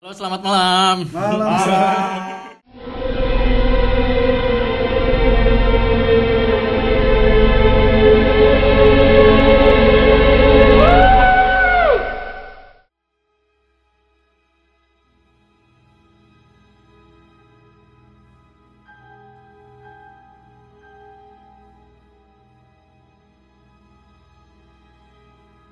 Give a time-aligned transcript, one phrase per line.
[0.00, 0.96] Halo, selamat malam.
[1.12, 1.60] Malam.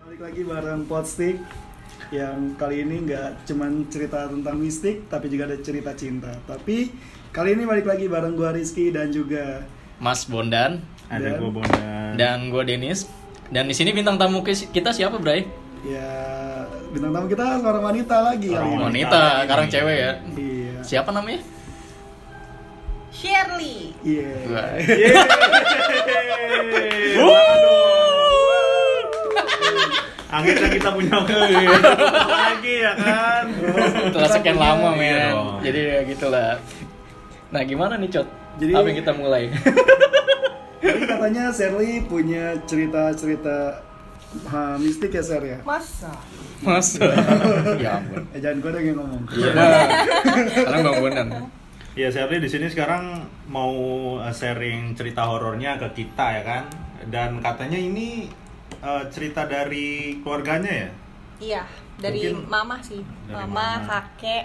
[0.04, 1.67] Balik lagi bareng Potstick
[2.11, 6.32] yang kali ini nggak cuman cerita tentang mistik tapi juga ada cerita cinta.
[6.42, 6.88] Tapi
[7.28, 9.65] kali ini balik lagi bareng gua Rizky dan juga
[9.98, 12.10] Mas Bondan Dan- Ada gue Bondan.
[12.16, 13.09] dan gue Denis.
[13.48, 15.45] Dan di sini bintang tamu kita siapa, Bray?
[15.80, 16.10] ya
[16.91, 18.84] bintang tamu kita seorang wanita lagi kali Seorang ini.
[18.84, 20.12] Wanita Wanita, sekarang cewek ya.
[20.34, 20.74] Iya.
[20.82, 21.40] Siapa namanya?
[23.10, 23.93] Shirley.
[24.01, 24.30] Iya.
[27.18, 27.77] Wah.
[30.28, 33.45] Akhirnya kita punya lagi ya kan.
[34.06, 35.32] Setelah sekian lama, Iya men.
[35.32, 35.48] dong.
[35.64, 36.51] Jadi ya gitulah.
[37.48, 38.29] Nah, gimana nih, Cot?
[38.59, 39.43] Jadi- Apa yang kita mulai?
[40.84, 43.82] Jadi katanya Sherly punya cerita-cerita
[44.46, 45.59] ha, mistik ya Sher ya?
[45.65, 46.12] Masa?
[46.60, 46.99] Mas.
[47.82, 48.23] ya ampun.
[48.30, 49.23] Eh jangan gua dong yang ngomong.
[49.32, 49.52] Iya.
[50.54, 51.29] Karena Bang Bondan.
[51.95, 53.74] Ya Sherly di sini sekarang mau
[54.18, 56.65] uh, sharing cerita horornya ke kita ya kan.
[57.09, 58.30] Dan katanya ini
[58.80, 59.87] uh, cerita dari
[60.21, 60.90] keluarganya ya.
[61.38, 61.62] Iya,
[61.96, 63.01] dari Mungkin- mama sih.
[63.24, 63.87] Dari mama, mama.
[63.87, 64.44] kakek.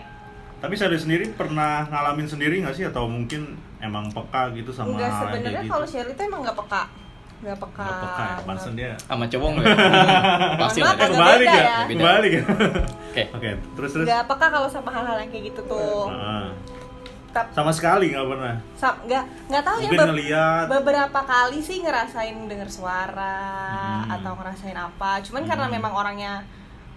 [0.58, 5.11] Tapi Sherly sendiri pernah ngalamin sendiri nggak sih atau mungkin emang peka gitu sama Enggak
[5.20, 5.72] sebenarnya gitu?
[5.72, 6.84] kalau Shirley itu emang nggak peka.
[7.44, 7.84] Nggak peka.
[7.84, 8.92] Nggak peka ya, pantesan dia.
[9.02, 9.66] Sama cowok nggak?
[10.64, 11.09] Pasti Mohon lah.
[11.11, 11.44] maaf, ya.
[11.44, 11.78] ya, ya.
[11.89, 12.44] Kebalik ya.
[13.11, 13.23] Oke.
[13.36, 14.06] Oke, terus terus.
[14.08, 16.08] Nggak peka kalau sama hal-hal yang kayak gitu tuh.
[16.08, 16.45] Heeh.
[17.34, 18.56] Tap, Sama sekali nggak pernah.
[18.76, 19.84] sa- nggak nggak tahu ya.
[19.84, 20.66] Mungkin be- ngeliat.
[20.70, 23.42] beberapa kali sih ngerasain dengar suara
[24.00, 24.14] Hmm.
[24.14, 25.17] atau ngerasain apa.
[25.20, 25.73] Cuman karena Hmm.
[25.73, 26.45] memang orangnya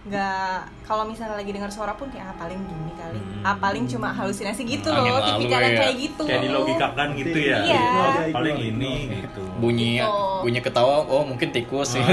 [0.06, 3.42] nggak kalau misalnya lagi dengar suara pun kayak ah paling gini kali Hmm.
[3.42, 5.80] ah paling cuma halusinasi gitu Angin loh lalu tipikal yang ya.
[5.80, 7.56] kayak gitu Kayak dilogikakan gitu ya.
[7.60, 7.80] Iya.
[7.80, 8.32] Oh, Iya.
[8.32, 9.42] paling ini gitu.
[9.56, 10.22] Bunyi Gitu.
[10.38, 12.04] bunyi ketawa, oh mungkin tikus sih.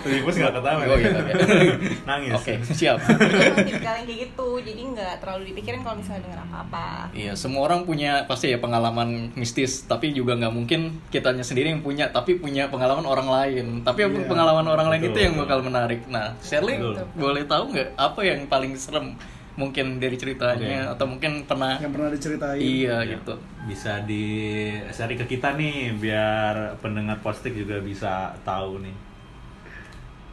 [0.00, 0.78] Tikus nggak ketawa.
[0.84, 1.32] Oh iya, oke.
[2.08, 2.32] Nangis.
[2.34, 2.98] Oke, siap.
[3.56, 7.82] tipikal yang kayak gitu jadi nggak terlalu dipikirin kalau misalnya dengar apa-apa Iya, semua orang
[7.82, 12.68] punya pasti ya pengalaman mistis, tapi juga nggak mungkin kitanya sendiri yang punya, tapi punya
[12.68, 13.66] pengalaman orang lain.
[13.80, 14.22] Tapi Iya.
[14.24, 16.00] pengalaman orang lain Betul, itu yang bakal menarik.
[16.06, 17.18] Nah, Shirley Betul.
[17.18, 19.16] boleh tahu nggak apa yang paling serem
[19.52, 22.56] mungkin dari ceritanya atau mungkin pernah Yang pernah diceritain.
[22.56, 23.34] iya Ya, gitu.
[23.62, 24.24] Bisa di
[24.88, 28.96] share ke kita nih biar pendengar postik juga bisa tahu nih.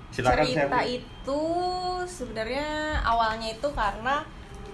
[0.09, 0.97] Silakan cerita Sherly.
[0.97, 1.41] itu
[2.07, 2.67] sebenarnya
[2.99, 4.23] awalnya itu karena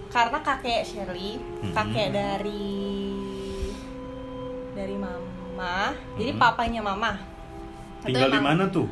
[0.08, 1.74] karena kakek Shirley Mhm.
[1.74, 2.72] kakek dari
[4.72, 6.38] dari mama jadi Mhm.
[6.38, 7.12] papanya mama
[8.00, 8.86] Tinggal di mana tuh?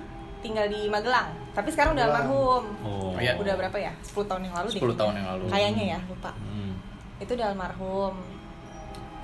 [0.45, 3.17] Tinggal di Magelang tapi sekarang udah almarhum Oh.
[3.17, 3.35] Iya.
[3.35, 5.45] udah berapa ya 10 tahun yang lalu deh 10 tahun yang lalu.
[5.49, 6.73] kayaknya ya lupa Hmm.
[7.17, 8.15] itu udah almarhum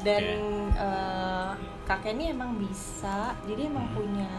[0.01, 0.25] dan
[0.73, 1.51] eh,
[1.85, 3.97] kakek ini emang bisa jadi emang Hmm.
[3.97, 4.31] punya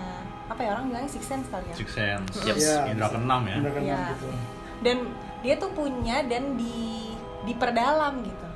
[0.47, 2.33] apa ya orang bilangnya six sense kali ya Six Sense.
[2.41, 2.55] Yep.
[2.57, 2.75] Iya.
[2.89, 3.55] Indra keenam ya.
[3.55, 4.01] Indra keenam Iya.
[4.11, 4.27] gitu.
[4.81, 4.97] dan
[5.39, 8.47] dia tuh punya dan di diperdalam gitu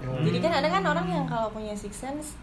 [0.00, 0.20] Hmm.
[0.22, 2.36] jadi kan ada kan orang yang kalau punya six sense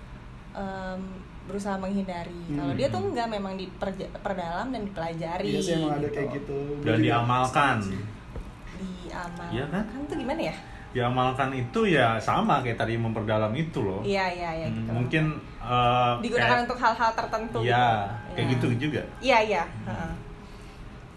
[0.54, 1.02] em,
[1.48, 2.78] berusaha menghindari kalau Hmm.
[2.78, 6.58] dia tuh nggak memang diperdalam dan dipelajari Iya sih emang ada kayak gitu.
[6.82, 7.78] Dan diamalkan.
[7.80, 9.84] diamalkan Iya kan?
[10.06, 10.56] tuh gimana ya
[10.88, 14.02] Diamalkan itu ya sama kayak tadi memperdalam itu loh.
[14.02, 15.24] iya iya iya Hmm, gitu Mungkin
[15.62, 18.34] eh, digunakan kayak- untuk hal-hal tertentu Iya, gitu.
[18.34, 18.54] kayak Iya.
[18.54, 19.02] gitu juga.
[19.20, 20.12] iya iya heeh.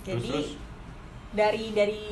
[0.01, 0.49] Terus, jadi terus?
[1.31, 2.03] dari dari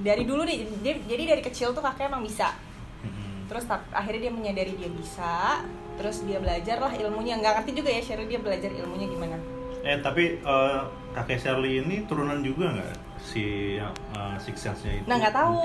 [0.00, 2.52] dari dulu deh jadi, jadi dari kecil tuh kakek emang bisa
[3.00, 3.44] Hmm.
[3.46, 8.00] terus akhirnya dia menyadari dia bisa terus dia belajar lah ilmunya nggak ngerti juga ya
[8.00, 9.36] Sherry dia belajar ilmunya gimana
[9.84, 10.80] Eh tapi eh,
[11.12, 15.04] kakek Shirley ini turunan juga nggak si uh, Six Sense-nya itu?
[15.04, 15.60] Nah, nggak tahu.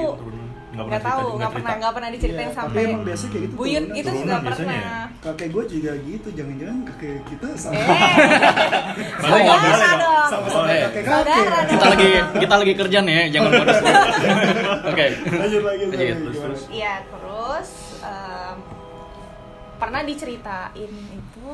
[0.70, 3.54] Nggak pernah tahu nggak pernah nggak pernah diceritain Iya, sampai Tapi emang biasa kayak gitu.
[3.56, 4.00] buyut turunan.
[4.00, 4.84] itu juga biasanya ya?
[4.84, 7.88] pernah Kakek gue juga gitu, jangan-jangan kakek kita sama eh
[9.24, 10.82] Oh, dong sama-sama Eh.
[10.84, 11.08] kakek-kakek.
[11.08, 12.10] Saudara Kita lagi
[12.44, 13.80] kita lagi kerja nih ya, jangan modus.
[14.92, 15.06] Oke.
[15.32, 15.84] Lanjut lagi,
[16.36, 17.68] terus, iya terus
[19.80, 20.76] pernah diceritain
[21.10, 21.48] itu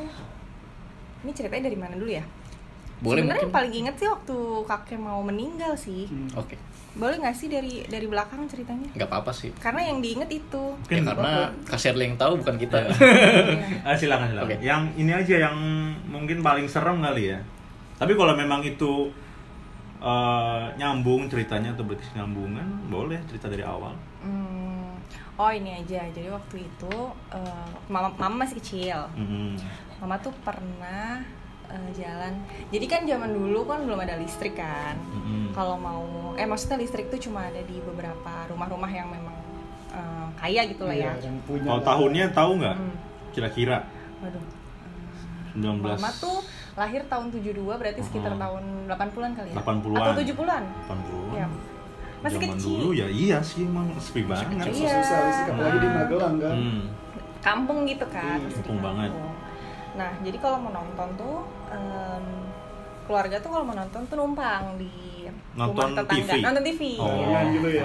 [1.22, 2.26] ini ceritanya dari mana dulu ya
[2.98, 6.30] Boleh sebenarnya paling inget sih waktu kakek mau meninggal sih Hmm.
[6.36, 6.58] Oke.
[6.96, 9.52] boleh nggak sih dari dari belakang ceritanya nggak apa-apa sih.
[9.58, 11.32] karena yang diinget itu Ya, Mungkin karena
[11.64, 12.88] Kak Shirley yang tahu bukan kita.
[13.86, 14.48] Ah, silakan silakan.
[14.48, 14.56] Oke.
[14.60, 15.58] Yang ini aja yang
[16.06, 17.40] mungkin paling serem kali ya.
[17.96, 19.12] Tapi kalau memang itu
[19.98, 23.92] eh, nyambung ceritanya atau berkesinambungan, boleh cerita dari awal.
[24.22, 24.45] Hmm,
[25.36, 26.96] oh ini aja jadi waktu itu
[27.30, 29.60] eh, mama mama masih kecil Mhm.
[29.98, 31.20] mama tuh pernah
[31.66, 32.34] eh, jalan
[32.70, 35.52] jadi kan zaman dulu kan belum ada listrik kan Mhm.
[35.52, 36.04] kalau mau
[36.34, 39.36] eh maksudnya listrik tuh cuma ada di beberapa rumah-rumah yang memang
[39.92, 42.76] eh, kaya gitu lah Iya, ya yang punya Kalau tahunnya tahu nggak?
[42.76, 42.96] Hmm.
[43.32, 43.78] Kira-kira
[44.18, 44.44] waduh
[45.54, 46.44] 19 Mama tuh
[46.76, 48.40] lahir tahun 72 berarti sekitar Oh.
[48.40, 50.04] tahun 80-an kali ya 80-an.
[50.06, 51.48] atau 70-an 80 Iya.
[52.26, 52.70] Masih Zaman kecil.
[52.74, 54.50] dulu ya iya sih emang sepi banget.
[54.66, 54.94] susah Iya.
[54.98, 56.82] susah listrik apalagi di Magelang kan Hmm.
[57.40, 59.12] kampung gitu kan Iya, kampung banget.
[59.94, 61.36] nah jadi kalau mau nonton tuh
[61.70, 62.26] em,
[63.04, 64.90] keluarga tuh kalau mau nonton tuh numpang di
[65.54, 66.42] Nonton rumah tetangga TV?
[66.42, 67.10] nonton TV Oh.
[67.24, 67.40] ya.
[67.48, 67.84] gitu ya.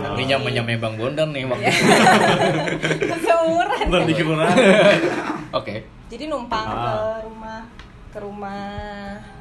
[0.76, 1.72] Bang Bondan nih waktu Iya.
[3.20, 4.56] Seumuran di kelurahan.
[5.52, 5.74] Oke.
[6.06, 6.74] jadi numpang Ah.
[6.74, 7.60] ke rumah
[8.08, 8.66] ke rumah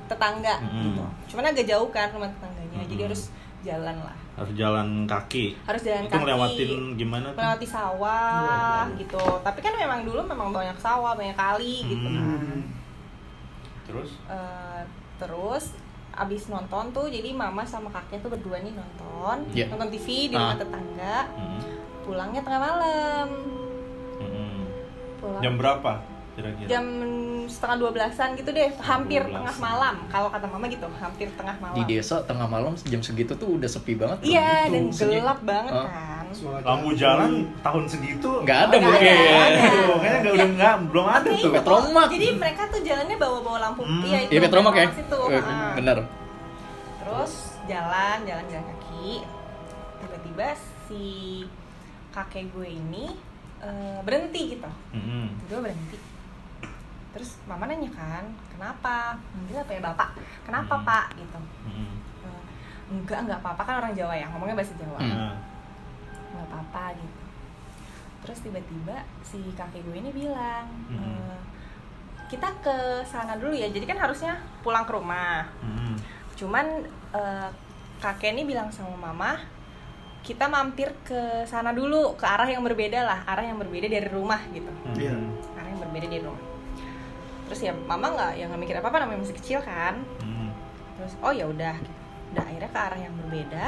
[0.05, 0.83] tetangga Mm-mm.
[0.85, 3.05] gitu cuman agak jauh kan rumah tetangganya jadi Mm-mm.
[3.07, 3.21] harus
[3.61, 5.51] jalan lah Harus jalan kaki.
[5.61, 7.37] harus jalan Itu kaki ngelewatin gimana tuh?
[7.37, 8.97] melewati sawah Waduh.
[8.97, 12.15] gitu tapi kan memang dulu memang banyak sawah banyak kali gitu Hmm.
[12.15, 12.59] kan
[13.85, 14.09] Terus?
[14.25, 14.81] Eh,
[15.17, 15.65] terus
[16.11, 19.65] abis nonton tuh jadi mama sama kakek tuh berdua nih nonton Iya.
[19.67, 20.57] nonton TV di rumah Ah.
[20.57, 21.61] tetangga Hmm.
[22.01, 23.27] pulangnya tengah malam
[24.17, 24.61] Hmm.
[25.17, 25.93] pulang Jam berapa
[26.39, 26.67] kira-kira?
[26.69, 26.85] jam
[27.45, 29.33] setengah dua belasan gitu deh hampir 12.
[29.33, 33.33] tengah malam kalau kata mama gitu hampir tengah malam Di desa tengah malam jam segitu
[33.33, 34.17] tuh udah sepi banget.
[34.23, 35.83] iya dan gelap banget Ah.
[35.83, 36.27] kan
[36.61, 36.99] Lampu kaki.
[36.99, 39.01] jalan tahun segitu Nggak ada mungkin.
[39.01, 41.51] kayaknya nggak udah nggak belum ada tuh.
[41.51, 42.07] Petromak.
[42.07, 44.03] jadi mereka tuh jalannya bawa-bawa lampu Hmm.
[44.05, 44.87] iya itu Petromak ya.
[44.87, 45.19] Petromak situ.
[45.27, 45.43] Eh.
[45.75, 45.97] Bener.
[46.99, 47.33] terus
[47.65, 49.25] jalan jalan jalan kaki
[49.99, 50.47] tiba-tiba
[50.85, 51.03] si
[52.09, 53.05] kakek gue ini
[53.59, 55.33] eh, berhenti gitu Hmm.
[55.43, 55.97] tiba berhenti
[57.19, 60.09] terus mama nanya kan kenapa manggil apa ya bapak
[60.41, 60.87] kenapa Hmm.
[60.87, 61.91] pak gitu Hmm.
[62.23, 62.41] Eh,
[62.89, 65.11] enggak enggak apa-apa kan orang Jawa ya ngomongnya bahasa Jawa Hmm.
[65.11, 65.35] Nah.
[66.31, 67.19] nggak apa-apa gitu
[68.19, 70.95] terus tiba-tiba si kakek gue ini bilang Mhm.
[70.95, 71.39] "Eh,
[72.27, 75.99] kita ke sana dulu ya jadi kan harusnya pulang ke rumah Hmm.
[76.33, 77.49] cuman eh,
[77.99, 79.35] kakek ini bilang sama mama
[80.19, 84.39] kita mampir ke sana dulu ke arah yang berbeda lah arah yang berbeda dari rumah
[84.49, 85.19] gitu Iya.
[85.57, 86.43] arah yang berbeda dari rumah
[87.49, 90.53] terus ya mama nggak yang nggak mikir apa apa namanya masih kecil kan Hmm.
[90.95, 91.91] terus oh ya udah gitu.
[92.29, 93.67] udah akhirnya ke arah yang berbeda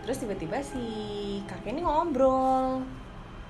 [0.00, 0.84] terus tiba-tiba si
[1.44, 2.84] kakek ini ngobrol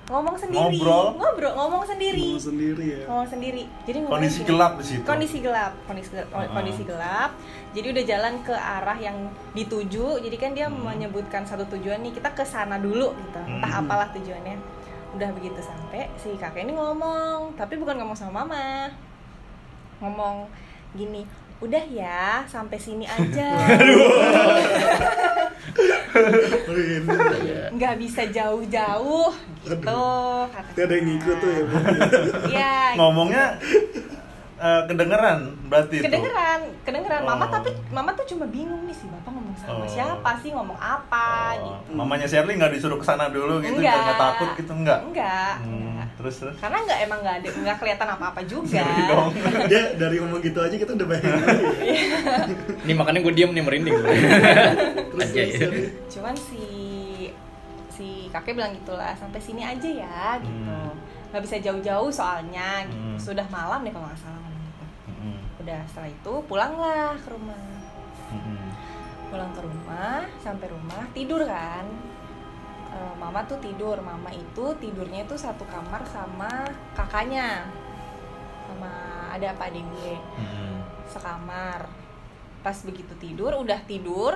[0.03, 1.07] ngomong sendiri Ngobrol?
[1.15, 5.03] ngobrol ngomong sendiri Ngomong sendiri ya ngomong sendiri jadi Kondisi gini, gelap di situ.
[5.05, 6.51] kondisi gelap kondisi gelap, Uh-uh.
[6.51, 7.31] kondisi gelap
[7.71, 9.17] jadi udah jalan ke arah yang
[9.51, 10.83] dituju jadi kan dia Hmm.
[10.85, 13.81] menyebutkan satu tujuan nih kita ke sana dulu gitu entah Hmm.
[13.81, 14.55] apalah tujuannya
[15.11, 18.91] udah begitu sampai si kakek ini ngomong tapi bukan ngomong sama mama
[20.01, 20.49] ngomong
[20.91, 21.23] gini
[21.59, 23.53] udah ya sampai sini aja
[27.71, 29.29] nggak bisa jauh-jauh
[29.61, 30.01] gitu
[30.47, 31.77] kata ada yang ngikut tuh ya Bu.
[32.47, 33.45] Iya, Ngomongnya
[34.57, 36.03] eh, kedengeran berarti itu.
[36.03, 37.49] kedengeran kedengeran mama Oh.
[37.51, 39.87] tapi mama tuh cuma bingung nih sih bapak ngomong sama Oh.
[39.87, 44.17] siapa sih ngomong apa Oh, gitu Mamanya Shirley nggak disuruh ke sana dulu gitu, nggak
[44.17, 44.99] takut gitu enggak?
[45.03, 45.90] enggak, Hmm, enggak.
[46.21, 46.55] Terus terus.
[46.55, 49.29] karena enggak emang enggak ada enggak kelihatan apa-apa juga Ngeri dong.
[49.71, 51.33] Dia dari ngomong gitu aja kita udah ya.
[52.81, 53.95] Ini makanya gue diem nih merinding.
[55.11, 55.57] Terus Aja ya.
[55.59, 56.63] terus, cuman si
[57.91, 60.95] si kakek bilang gitulah sampai sini aja ya gitu Hmm.
[61.29, 62.95] nggak bisa jauh-jauh soalnya gitu.
[62.97, 63.17] Hmm.
[63.17, 64.83] sudah malam deh kalau nggak salah gitu.
[65.11, 67.61] Hmm, udah setelah itu pulanglah ke rumah
[68.27, 68.67] hmm,
[69.27, 71.85] pulang ke rumah sampai rumah tidur kan
[72.91, 76.51] Eh, mama tuh tidur mama itu tidurnya itu satu kamar sama
[76.91, 77.63] kakaknya
[78.67, 78.91] sama
[79.31, 80.75] ada apa adik gue hmm.
[81.07, 81.87] sekamar
[82.59, 84.35] pas begitu tidur udah tidur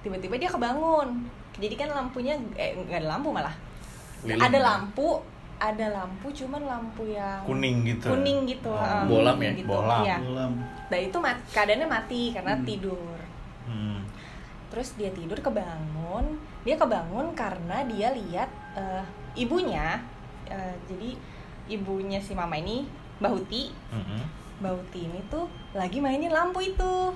[0.00, 3.52] tiba-tiba dia kebangun jadi kan lampunya eh nggak ada lampu malah
[4.24, 4.40] Lilin.
[4.40, 5.20] ada lampu
[5.54, 8.08] ada lampu cuman lampu yang Kuning gitu.
[8.08, 8.80] kuning gitu Oh.
[8.80, 9.52] eh, Bolam ya?
[9.52, 10.00] gitu, Bolam.
[10.24, 10.52] Bolam.
[10.88, 12.64] nah itu mat- keadaannya mati karena Hmm.
[12.64, 13.18] tidur
[13.68, 14.00] Hmm.
[14.72, 19.04] terus dia tidur kebangun dia kebangun karena dia lihat eh,
[19.36, 20.00] ibunya
[20.46, 21.10] eh, jadi
[21.68, 24.24] ibunya si mama ini Mbak Huti Hmm.
[24.58, 27.12] Mbak Huti ini tuh lagi mainin lampu itu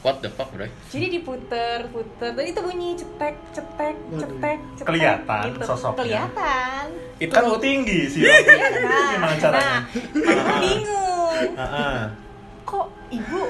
[0.00, 0.64] What the fuck, bro?
[0.88, 5.64] jadi diputer puter dan itu bunyi cetek cetek cetek cetek Kelihatan gitu.
[5.66, 5.98] sosoknya.
[5.98, 6.84] kelihatan
[7.20, 8.24] Itu kan tinggi sih.
[8.24, 8.32] itu.
[8.80, 9.78] nah, Gimana caranya?
[10.16, 11.98] nah, bingung Heeh.
[12.64, 13.42] kok ibu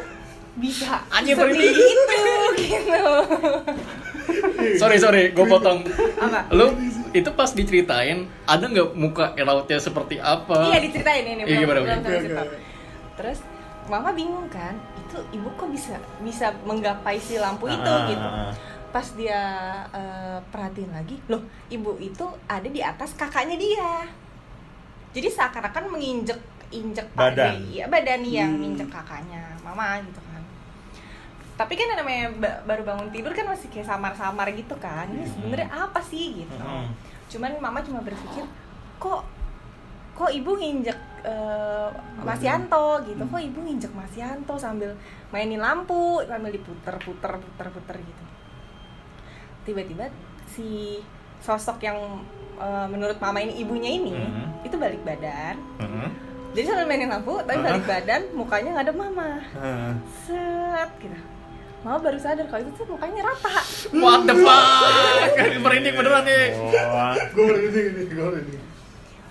[0.58, 1.46] bisa Anjir, itu
[2.58, 3.04] gitu
[4.80, 5.82] Sorry, sorry, gue potong.
[6.16, 6.72] apa Lu
[7.10, 10.70] itu pas diceritain, ada nggak muka rautnya seperti apa?
[10.70, 12.48] Iya diceritain ini Iya, gimana, belum.
[13.14, 13.38] Terus
[13.86, 18.22] mama bingung kan, itu ibu kok bisa bisa menggapai si lampu itu Ah, gitu.
[18.22, 18.52] ah, ah.
[18.90, 19.42] Pas dia
[19.90, 24.06] eh, perhatiin lagi, loh ibu itu ada di atas kakaknya dia.
[25.10, 26.38] Jadi seakan-akan menginjek
[26.70, 27.66] injek Badan.
[27.66, 28.62] iya badan yang Hmm.
[28.62, 30.29] nginjek kakaknya, mama gitu kan.
[31.60, 35.04] Tapi kan yang namanya ba- baru bangun tidur kan masih kayak samar-samar gitu kan.
[35.06, 36.56] Ini sebenarnya apa sih gitu.
[36.56, 36.88] Hmm.
[37.28, 38.42] cuman mama cuma berpikir
[38.98, 39.22] kok
[40.12, 41.88] kok ibu nginjek eh,
[42.18, 44.98] Mas Yanto gitu kok ibu nginjek Mas Yanto sambil
[45.28, 45.94] mainin lampu
[46.26, 48.24] sambil diputer puter puter puter gitu
[49.62, 50.10] tiba-tiba
[50.48, 50.98] si
[51.38, 51.96] sosok yang
[52.58, 54.66] eh, menurut mama ini ibunya ini Mhm.
[54.66, 56.08] itu balik badan Heeh.
[56.50, 59.92] jadi sambil mainin lampu tapi balik badan mukanya nggak ada mama Heeh.
[60.20, 61.18] set gitu
[61.80, 63.56] mama baru sadar kalau itu tuh mukanya rata
[63.94, 65.32] What the fuck?
[65.58, 66.46] Merinding beneran nih.
[66.86, 67.16] Wah.
[67.16, 68.60] gue merinding ini gue merinding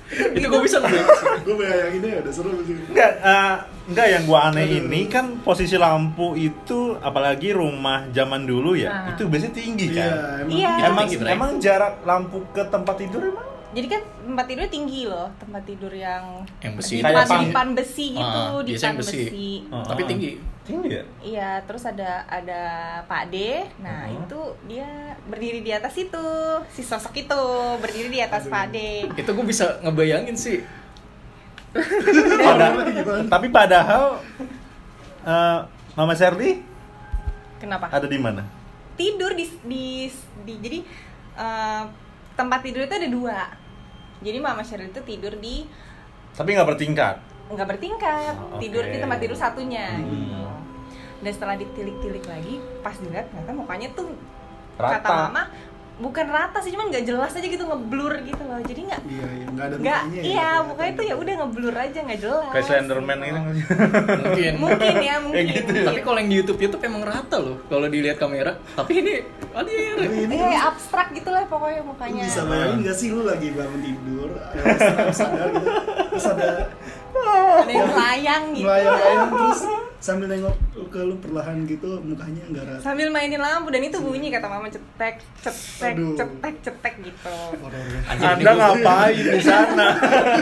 [0.09, 0.97] Itu gue bisa sih.
[1.39, 3.53] gue bayanginnya udah seru sih Enggak, eh,
[3.85, 9.05] enggak yang gua aneh ini kan posisi lampu itu apalagi rumah zaman dulu ya, Nah.
[9.11, 10.09] itu biasanya tinggi iya kan.
[10.41, 10.71] emang Iya.
[10.83, 11.29] Emang tinggi, Bray.
[11.31, 15.91] emang jarak lampu ke tempat tidur emang jadi kan tempat tidurnya tinggi loh tempat tidur
[15.91, 16.95] yang Yang besi.
[16.97, 19.49] dipan, Kayak pang- dipan besi gitu Ah, dipan biasanya besi, besi.
[19.69, 19.83] Oh.
[19.83, 20.31] Tapi tinggi.
[20.61, 21.03] tinggi ya?
[21.19, 22.61] iya terus ada ada
[23.03, 23.35] Pak D
[23.79, 24.21] nah Mhm.
[24.21, 24.85] itu dia
[25.23, 26.25] berdiri di atas itu
[26.69, 27.41] si sosok itu
[27.77, 28.77] berdiri di atas Pak D
[29.11, 30.61] Itu gue bisa ngebayangin sih.
[32.39, 32.73] Pada-
[33.29, 34.17] tapi padahal
[35.21, 35.59] eh,
[35.93, 36.61] Mama Sherly
[37.57, 38.41] kenapa ada di mana?
[38.93, 40.05] tidur di di,
[40.43, 40.79] di- jadi
[41.35, 41.83] eh,
[42.33, 43.37] tempat tidur itu ada dua
[44.19, 45.63] jadi Mama Sheryl itu tidur di
[46.31, 47.15] Tapi nggak bertingkat.
[47.49, 48.61] nggak bertingkat Oh, oke.
[48.61, 50.05] tidur di tempat tidur satunya Hmm.
[50.05, 50.41] gitu
[51.19, 54.07] dan setelah ditilik-tilik lagi pas dilihat ternyata mukanya tuh
[54.75, 55.01] Rata.
[55.01, 55.43] kata mama
[55.99, 59.45] bukan rata sih cuman nggak jelas aja gitu ngeblur gitu loh jadi nggak iya iya
[59.51, 62.65] nggak ada nggak mukanya iya ya, mukanya tuh ya udah ngeblur aja nggak jelas Kayak
[62.65, 63.39] Slenderman gitu.
[64.09, 64.53] Mungkin.
[64.63, 65.75] mungkin ya mungkin, gitu ya.
[65.75, 65.87] mungkin.
[65.91, 68.55] Tapi kalau yang di YouTube YouTube emang rata loh kalau dilihat kamera.
[68.79, 69.13] Tapi ini
[69.51, 69.95] adir.
[69.99, 73.47] tapi ini Eh, abstrak gitu lah pokoknya lu mukanya bisa bayangin gak sih lu lagi
[73.51, 75.69] bangun tidur eh, sadar gitu
[76.09, 76.49] terus ada
[77.11, 79.61] ada yang melayang gitu melayang terus
[79.99, 80.55] sambil nengok
[80.87, 84.67] ke lu perlahan gitu mukanya nggak rata sambil mainin lampu dan itu bunyi kata mama
[84.67, 86.15] cetek cetek Aduh.
[86.15, 87.35] cetek cetek gitu
[87.67, 88.29] ya.
[88.29, 89.87] Anda ngapain di sana?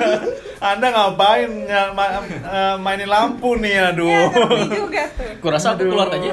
[0.70, 4.30] Anda ngapain ya, ma- eh, mainin lampu nih ya aduh.
[4.30, 6.30] ngerti juga tuh Kurasa aku keluar aja.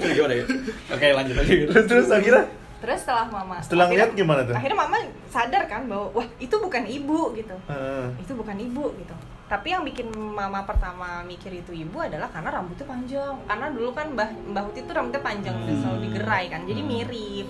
[0.00, 0.44] Gimana ya?
[0.90, 1.70] Oke lanjut aja gitu.
[1.70, 2.44] Terus terus akhirnya
[2.80, 4.54] terus setelah mama Setelah akhirnya- ngeliat gimana tuh?
[4.54, 4.96] akhirnya mama
[5.34, 8.06] sadar kan bahwa wah itu bukan ibu gitu Heeh.
[8.22, 9.14] itu bukan ibu gitu
[9.44, 14.06] tapi yang bikin mama pertama mikir itu ibu adalah karena rambutnya panjang karena dulu kan
[14.08, 16.90] mbah mbah tuh rambutnya panjang dan selalu digerai kan jadi Hmm.
[16.90, 17.46] mirip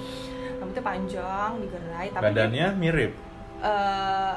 [0.59, 3.13] rambutnya panjang digerai tapi badannya mirip.
[3.63, 4.35] eh,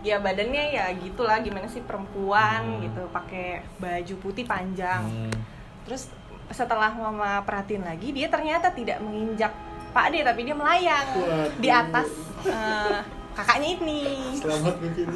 [0.00, 2.80] ya badannya ya gitulah gimana sih perempuan Hmm.
[2.84, 5.34] gitu pakai baju putih panjang Hmm.
[5.82, 6.12] terus
[6.46, 9.50] setelah mama perhatiin lagi dia ternyata tidak menginjak
[9.96, 11.56] Pak D tapi dia melayang Waduh.
[11.56, 12.08] di atas
[12.44, 13.00] eh,
[13.32, 14.00] kakaknya ini
[14.36, 15.06] selamat mungkin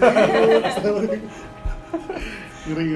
[0.73, 1.23] selamat mungkin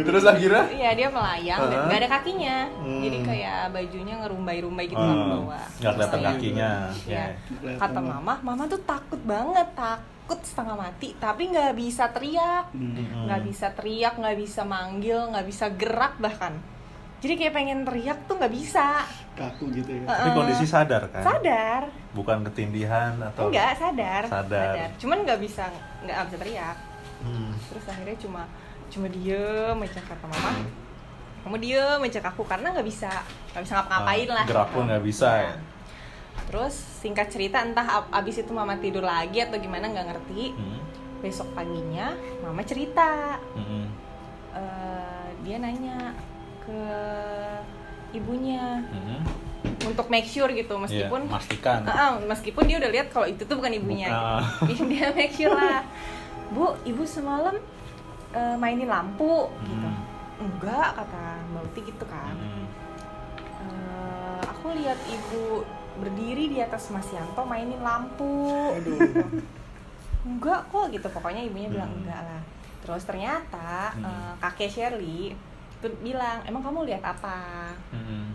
[0.04, 1.86] Terus akhirnya Iya dia melayang dan Uh-huh.
[1.88, 3.00] nggak ada kakinya, Hmm.
[3.00, 5.64] jadi kayak bajunya ngerumbai-rumbai gitu kan ke Hmm, bawah.
[5.74, 6.70] nggak kelihatan Terus kakinya.
[7.02, 7.24] Ya.
[7.58, 7.74] Ya.
[7.74, 13.26] Kata mama, mama tuh takut banget, takut setengah mati, tapi nggak bisa teriak, Hmm.
[13.26, 16.54] nggak bisa teriak, nggak bisa manggil, nggak bisa gerak bahkan.
[17.25, 19.00] Jadi kayak pengen teriak tuh nggak bisa.
[19.35, 20.37] kaku gitu ya Tapi Uh-uh.
[20.37, 21.25] kondisi sadar kan?
[21.25, 24.93] Sadar, Bukan ketindihan atau enggak sadar, Sadar.
[24.95, 25.66] Cuman nggak bisa,
[26.04, 26.76] nggak bisa teriak.
[27.19, 27.50] Hmm.
[27.66, 28.43] Terus akhirnya cuma
[28.87, 30.52] cuma diem aja kata mama.
[31.40, 33.11] Kamu diem aja aku karena nggak bisa
[33.50, 34.45] nggak bisa ngapa-ngapain Ah, lah.
[34.47, 35.54] gerak pun nggak bisa ya?
[36.45, 40.52] Terus singkat cerita entah ab- abis itu mama tidur lagi atau gimana nggak ngerti.
[40.52, 40.78] Hmm.
[41.19, 43.88] Besok paginya mama cerita, Hmm.
[44.52, 46.14] Eh, dia nanya
[46.64, 46.80] ke
[48.12, 49.21] ibunya Hmm.
[49.85, 51.80] untuk make sure gitu meskipun Iya, pastikan.
[51.85, 54.09] Ah, ah, meskipun dia udah lihat kalau itu tuh bukan ibunya.
[54.09, 54.68] Bukan.
[54.71, 54.83] gitu.
[54.87, 55.83] dia make sure lah.
[56.49, 57.56] Bu, ibu semalam
[58.30, 59.87] eh, mainin lampu gitu.
[59.87, 60.00] Hmm.
[60.37, 62.35] Enggak kata Mbak Uti gitu kan.
[62.35, 62.64] Hmm.
[63.64, 65.62] Eh, aku lihat ibu
[65.97, 68.73] berdiri di atas Mas Yanto mainin lampu.
[68.73, 68.99] aduh
[70.26, 71.06] Enggak kok gitu.
[71.06, 72.00] Pokoknya ibunya bilang Hmm.
[72.00, 72.40] enggak lah.
[72.80, 74.02] Terus ternyata Hmm.
[74.02, 75.35] eh, kakek Shirley
[76.00, 78.32] bilang, "Emang kamu lihat apa?" Hmm.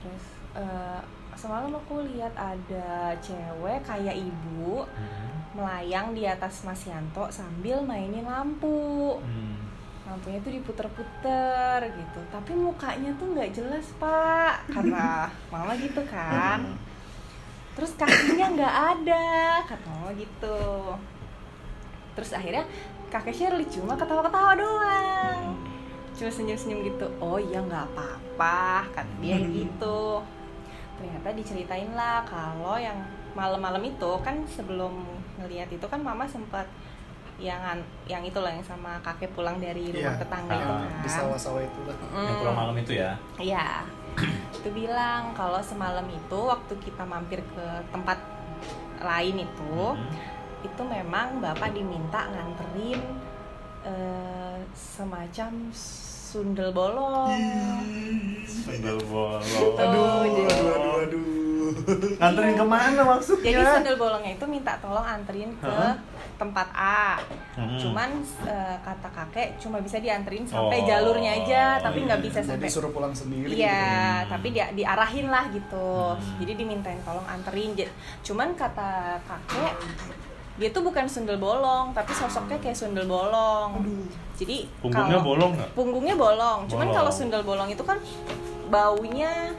[0.00, 1.00] Terus eh,
[1.32, 5.32] semalam aku lihat ada cewek kayak ibu Hmm.
[5.52, 9.16] melayang di atas Mas Yanto sambil mainin lampu.
[9.20, 9.60] Hmm.
[10.02, 12.20] Lampunya tuh diputer-puter gitu.
[12.28, 16.76] Tapi mukanya tuh nggak jelas pak, karena mama gitu kan.
[17.72, 19.28] Terus kakinya nggak ada,
[19.64, 20.92] kata mama gitu.
[22.12, 22.64] Terus akhirnya
[23.08, 25.61] kakek Shirley cuma ketawa-ketawa doang.
[26.22, 27.06] Cuma senyum-senyum gitu.
[27.18, 30.22] Oh iya nggak apa-apa, kata dia gitu.
[30.94, 32.94] Ternyata diceritain lah kalau yang
[33.34, 35.02] malam-malam itu kan sebelum
[35.36, 36.70] ngelihat itu kan mama sempat
[37.40, 40.78] yang an- yang itu lah yang sama kakek pulang dari rumah Iya, tetangga itu ah,
[40.78, 41.02] kan.
[41.02, 42.22] di sawah-sawah itu lah Mm.
[42.22, 43.10] Yang pulang malam itu ya?
[43.34, 43.66] Iya.
[44.54, 48.20] itu bilang kalau semalam itu waktu kita mampir ke tempat
[49.00, 50.06] lain itu Hmm.
[50.62, 53.00] itu memang bapak diminta nganterin
[53.82, 55.50] eh, semacam
[56.32, 57.28] sundel bolong
[58.42, 59.42] Sundel bolong.
[59.76, 61.30] Aduh, jadi- aduh, aduh, aduh.
[62.14, 63.44] Nganterin ke mana maksudnya?
[63.44, 65.96] jadi sundel bolongnya itu minta tolong anterin ke Hah?
[66.34, 67.20] tempat A
[67.52, 67.76] Hmm.
[67.76, 68.10] cuman
[68.44, 70.86] eh, kata kakek cuma bisa dianterin sampai Oh.
[70.86, 73.44] jalurnya aja tapi nggak bisa Jadi sampai suruh pulang sendiri.
[73.46, 73.60] gitu.
[73.60, 73.84] Iya,
[74.18, 74.28] Hmm.
[74.30, 76.16] tapi dia diarahin lah gitu.
[76.16, 76.38] Hmm.
[76.38, 77.76] Jadi dimintain tolong anterin.
[78.22, 79.74] Cuman kata kakek
[80.62, 83.82] dia tuh bukan sundel bolong, tapi sosoknya kayak sundel bolong.
[84.32, 85.70] Jadi Punggungnya kalau- bolong nggak?
[85.74, 86.58] Punggungnya bolong.
[86.64, 86.94] Cuman Bolong.
[86.96, 87.98] kalau sundel bolong itu kan
[88.68, 89.50] baunya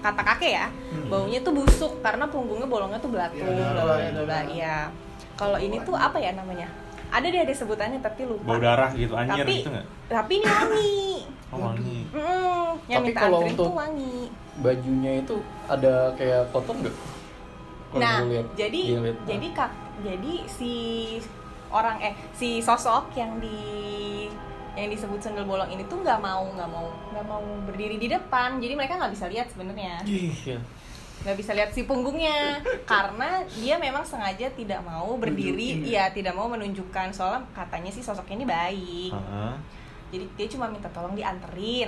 [0.00, 1.08] kata kakek ya, Hmm.
[1.08, 4.40] baunya tuh busuk karena punggungnya bolongnya tuh belatung, iya.
[4.46, 4.76] Iya.
[5.34, 6.68] Kalau ini tuh apa ya namanya?
[7.10, 8.44] Ada deh ada sebutannya tapi lupa.
[8.46, 9.86] Bau darah gitu, anjir Tapi gitu nggak?
[10.06, 11.00] tapi ini wangi.
[11.50, 11.98] Oh, wangi.
[12.06, 14.18] Mm, yang Tapi minta kalau untuk- tuh wangi.
[14.56, 15.34] bajunya itu
[15.66, 16.96] ada kayak kotor nggak?
[17.90, 18.22] Kalau nah,
[18.54, 19.18] jadi dia lihat.
[19.26, 19.70] jadi kak,
[20.06, 20.74] jadi si
[21.74, 23.58] orang eh si sosok yang di
[24.78, 28.62] yang disebut sendal bolong ini tuh nggak mau nggak mau nggak mau berdiri di depan.
[28.62, 30.02] Jadi mereka nggak bisa lihat sebenarnya.
[30.06, 30.58] Iya.
[31.20, 32.64] nggak bisa lihat si punggungnya.
[32.88, 35.82] Karena dia memang sengaja tidak mau berdiri.
[35.82, 37.12] Nunjukin iya tidak mau menunjukkan.
[37.12, 39.12] Soalnya katanya sih sosok ini baik.
[39.12, 39.54] Heeh.
[40.10, 41.86] jadi dia cuma minta tolong dianterin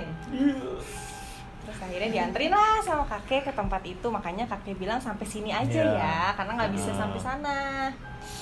[1.63, 5.79] terus akhirnya dianterin lah sama kakek ke tempat itu makanya kakek bilang sampai sini aja
[5.81, 5.95] Iya.
[5.95, 6.97] ya karena nggak bisa Ah.
[6.97, 7.59] sampai sana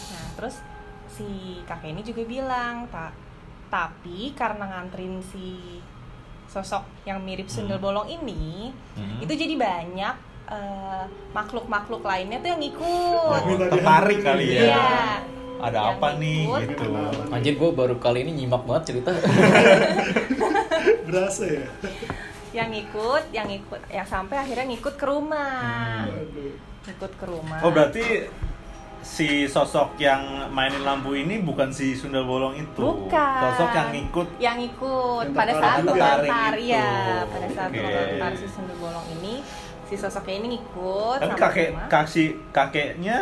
[0.08, 0.56] nah terus
[1.08, 1.30] si
[1.64, 3.14] kakek ini juga bilang tak
[3.68, 5.80] tapi karena nganterin si
[6.46, 7.86] sosok yang mirip sundel Hmm.
[7.86, 9.18] bolong ini Hmm.
[9.20, 10.16] itu jadi banyak
[10.50, 14.62] eh, makhluk-makhluk lainnya tuh yang Oh, ngikut Minta tertarik kali ya.
[14.62, 14.88] Iya.
[15.62, 16.60] Ada Yang apa nih ikut.
[16.68, 16.86] gitu.
[17.32, 19.16] Anjir gue baru kali ini nyimak banget cerita.
[21.08, 21.64] Berasa ya?
[22.52, 26.56] Yang ngikut yang ngikut yang sampai akhirnya ngikut ke rumah Hmm.
[26.84, 28.26] Ngikut ke rumah Oh berarti
[29.02, 32.78] si sosok yang mainin lampu ini bukan si sundel bolong itu.
[32.78, 33.40] Bukan.
[33.48, 34.28] Sosok yang ngikut.
[34.38, 35.94] yang ikut Yang pada saat itu.
[36.64, 36.90] ya
[37.26, 39.42] pada saat mengantar si sundel bolong ini
[39.84, 41.88] si sosoknya ini ngikut Tapi sampai kakek rumah.
[41.88, 43.18] kasih kakeknya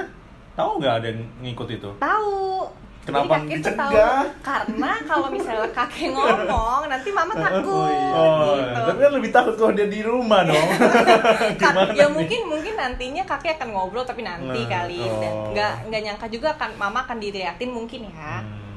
[0.53, 1.89] tahu nggak ada yang ngikut itu?
[1.97, 2.37] tahu
[3.09, 3.91] Kenapa Jadi kakek tuh tahu.
[3.91, 4.23] dicegah?
[4.39, 9.71] karena kalau misalnya kakek ngomong nanti mama takut Oh, gitu tapi kan lebih takut kalau
[9.71, 10.67] dia di rumah dong.
[11.61, 12.09] Kak, ya nih?
[12.09, 15.51] mungkin mungkin nantinya kakek akan ngobrol tapi nanti Nah, kali Dan oh.
[15.51, 18.68] nggak nggak nyangka juga kan mama akan diliatin mungkin ya Hmm.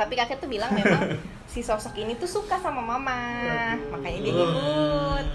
[0.00, 1.12] Tapi kakek tuh bilang memang
[1.52, 3.20] si sosok ini tuh suka sama mama.
[3.92, 5.26] Makanya dia ngikut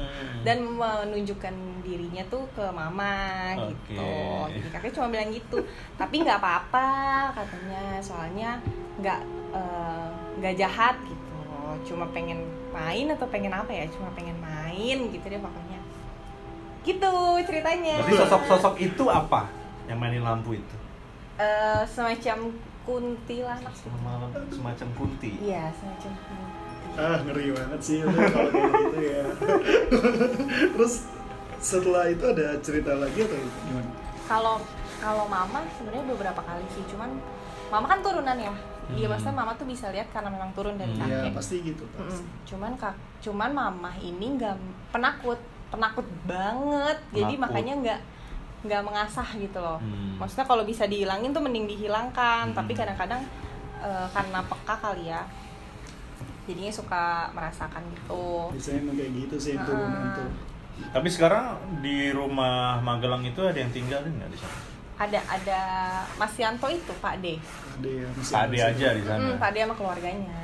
[0.41, 1.53] dan menunjukkan
[1.85, 4.01] dirinya tuh ke mama gitu.
[4.01, 4.57] Oke.
[4.57, 5.61] jadi kakek cuma bilang gitu.
[5.93, 6.89] Tapi nggak apa-apa
[7.37, 8.01] katanya.
[8.01, 8.57] Soalnya
[8.97, 9.21] nggak
[9.53, 10.09] eh,
[10.41, 11.93] nggak jahat gitu.
[11.93, 12.41] Cuma pengen
[12.73, 13.85] main atau pengen apa ya?
[13.93, 15.79] Cuma pengen main gitu deh pokoknya.
[16.81, 17.13] Gitu
[17.45, 18.01] ceritanya.
[18.01, 19.45] Berarti sosok-sosok itu apa
[19.85, 20.75] yang mainin lampu itu?
[21.37, 22.49] Eh, semacam
[22.85, 25.29] kuntilanak sih Malam semacam kunti.
[25.39, 26.43] iya semacam kunti
[26.95, 29.25] Ah, ngeri banget sih itu kalau kayak gitu ya.
[30.73, 30.93] Terus
[31.59, 33.89] setelah itu ada cerita lagi atau gimana?
[34.23, 34.55] kalau
[34.97, 37.09] kalau mama sebenarnya beberapa kali sih cuman
[37.67, 38.53] mama kan turunan ya
[38.87, 39.11] iya Hmm.
[39.11, 41.03] maksudnya mama tuh bisa lihat karena memang turun dari Hmm.
[41.03, 42.21] Ya kakek pasti gitu pasti.
[42.45, 44.55] cuman kak cuman mama ini nggak
[44.89, 47.43] penakut penakut banget jadi Penakut.
[47.43, 47.99] makanya nggak
[48.65, 50.17] nggak mengasah gitu loh Hmm.
[50.17, 52.55] maksudnya kalau bisa dihilangin tuh mending dihilangkan Hmm.
[52.55, 53.21] tapi kadang-kadang
[53.77, 55.21] eh, karena peka kali ya
[56.43, 60.29] jadinya suka merasakan gitu Biasanya emang kayak gitu sih turunan tuh.
[60.91, 61.45] Tapi sekarang
[61.79, 64.57] di rumah Magelang itu ada yang tinggalin nggak di sana?
[64.95, 65.59] ada ada
[66.15, 69.19] Mas Yanto itu Pak D Ada ya masih Ada masih- aja di sana.
[69.21, 70.39] Hmm, Pak D sama keluarganya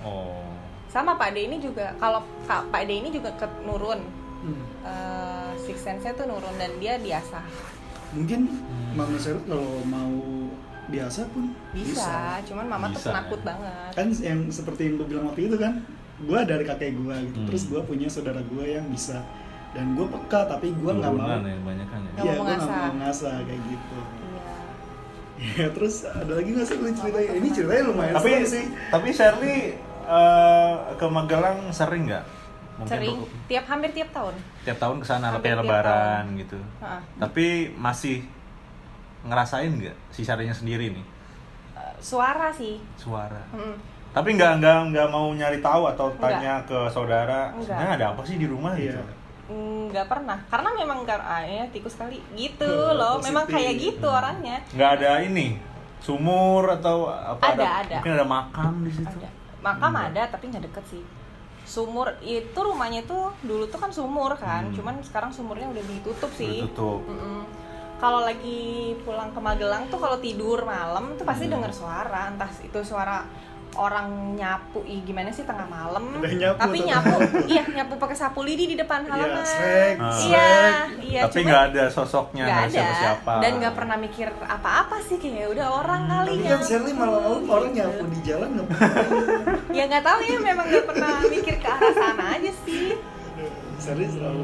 [0.00, 0.48] Oh.
[0.86, 4.00] sama Pak D ini juga kalau Pak D ini juga ke nurun
[4.46, 4.62] Hmm.
[4.80, 7.42] Eh, six sense tuh nurun dan dia biasa
[8.08, 8.94] Mungkin Hmm.
[8.94, 10.14] Mama Sheryl kalau mau
[10.86, 13.46] biasa pun bisa, cuman mama tuh Bisa, penakut ya.
[13.50, 15.82] banget Kan yang seperti yang gue bilang waktu itu kan,
[16.16, 17.36] gue dari kakek gue gitu.
[17.36, 17.48] Hmm.
[17.50, 19.18] Terus gue punya saudara gue yang bisa
[19.72, 21.26] dan gue peka tapi gue nggak mau.
[21.26, 22.10] Ya banyak kan ya.
[22.16, 22.78] Iya, gue nggak ngasah.
[22.78, 23.98] mau ngasah kayak gitu.
[24.22, 24.54] iya
[25.36, 27.30] Ya, terus ada lagi nggak sih lu ceritanya?
[27.34, 28.64] Ini ceritanya lumayan Tapi sih.
[28.88, 29.58] tapi Shirley
[30.06, 32.24] eh, ke Magelang sering nggak?
[32.76, 36.58] Mungkin sering tiap hampir tiap tahun tiap tahun ke sana kayak lebaran gitu.
[36.78, 37.00] Heeh.
[37.16, 38.20] Tapi masih
[39.22, 41.06] ngerasain nggak si Shirley-nya sendiri nih
[41.74, 43.40] Eh, suara sih suara?
[43.50, 43.76] Mm.
[44.10, 46.20] Tapi nggak nggak nggak mau nyari tahu atau Nggak.
[46.22, 48.96] tanya ke saudara sebenarnya ada apa sih di rumah gitu?
[49.46, 53.54] nggak pernah karena memang ah, ya tikus kali gitu Oh, loh memang positif.
[53.56, 54.18] kayak gitu Hmm.
[54.18, 55.46] orangnya Nggak ada ini
[55.98, 57.54] sumur atau apa?
[57.54, 57.96] Ada, ada.
[57.96, 59.06] Mungkin ada makam di situ.
[59.06, 59.30] ada
[59.62, 60.06] makam Nggak.
[60.10, 61.02] ada tapi nggak deket sih
[61.66, 64.72] sumur itu rumahnya tuh dulu tuh kan sumur kan Hmm.
[64.72, 67.02] cuman sekarang sumurnya udah ditutup sih Ditutup.
[67.04, 67.42] Mm-mm.
[67.96, 68.62] kalau lagi
[69.02, 71.58] pulang ke Magelang tuh kalau tidur malam tuh pasti Hmm.
[71.58, 73.26] denger suara entah itu suara
[73.76, 76.86] orang nyapu ih gimana sih tengah malam nyapu tapi tuh.
[76.86, 80.12] nyapu iya nyapu pakai sapu lidi di depan Iya, halaman srek, Ah.
[80.18, 80.50] iya
[80.98, 83.32] iya Tapi nggak ada sosoknya, nggak nggak ada siapa-siapa.
[83.38, 87.42] dan nggak pernah mikir apa-apa sih kayak udah orang kali Tapi ya kan Sherly malam-malam
[87.46, 89.08] orang nyapu di jalan ngapain?
[89.70, 92.96] ya nggak tahu ya memang nggak pernah mikir ke arah sana aja sih
[93.76, 94.42] Sherly selalu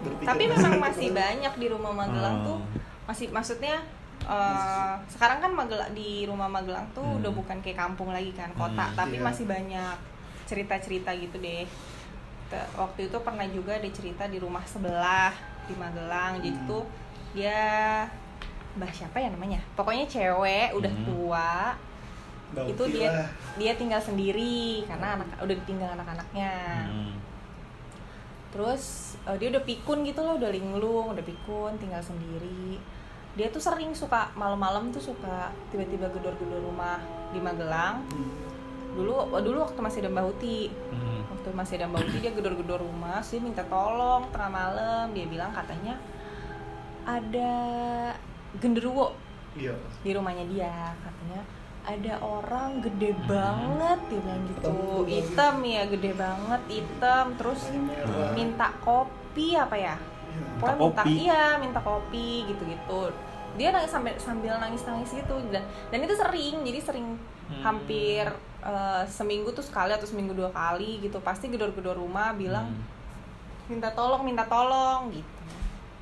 [0.00, 2.46] berpikir, tapi memang masih banyak di rumah Magelang Hmm.
[2.46, 2.58] tuh
[3.04, 3.76] masih maksudnya
[4.26, 7.18] eh, sekarang kan Magelang di rumah Magelang tuh Hmm.
[7.20, 8.96] udah bukan kayak kampung lagi kan kota Hmm.
[8.96, 9.24] tapi Iya.
[9.24, 9.96] masih banyak
[10.44, 11.64] cerita-cerita gitu deh
[12.74, 15.34] waktu itu pernah juga ada cerita di rumah sebelah
[15.64, 16.66] di Magelang jadi Hmm.
[16.66, 16.84] tuh
[17.32, 17.60] dia
[18.74, 21.04] mbah siapa ya namanya pokoknya cewek udah Hmm.
[21.04, 21.52] tua
[22.54, 23.10] Bau itu dia
[23.54, 26.52] dia tinggal sendiri karena anak udah ditinggal anak-anaknya
[26.86, 27.14] Hmm.
[28.50, 32.78] terus eh, dia udah pikun gitu loh udah linglung udah pikun tinggal sendiri
[33.34, 38.30] dia tuh sering suka malam-malam tuh suka tiba-tiba gedor-gedor rumah di Magelang Hmm.
[38.94, 41.20] dulu oh, dulu waktu masih ada Mbak Uti Hmm.
[41.28, 45.50] waktu masih ada Mbak Uti dia gedor-gedor rumah sih minta tolong tengah malam dia bilang
[45.50, 45.98] katanya
[47.02, 47.52] ada
[48.54, 49.12] genderuwo
[49.54, 49.74] Iya.
[50.00, 51.42] di rumahnya dia katanya
[51.84, 54.72] ada orang gede banget dia bilang gitu
[55.04, 55.54] Hitam.
[55.60, 57.60] ya gede banget hitam terus
[58.32, 59.94] minta kopi apa ya.
[60.58, 61.12] Pokoknya minta kopi.
[61.20, 63.00] iya minta kopi gitu gitu
[63.54, 67.08] dia nangis sambil sambil nangis nangis gitu dan dan itu sering jadi sering
[67.44, 67.60] Hmm.
[67.60, 68.24] hampir
[68.64, 72.80] eh, seminggu tuh sekali atau seminggu dua kali gitu pasti gedor-gedor rumah bilang Hmm.
[73.68, 75.28] minta tolong minta tolong gitu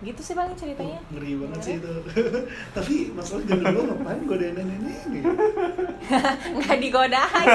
[0.02, 1.92] gitu sih paling ceritanya ngeri banget sih itu
[2.76, 5.20] tapi masalah gendero ngapain godain nenek ini
[6.58, 7.48] nggak digodain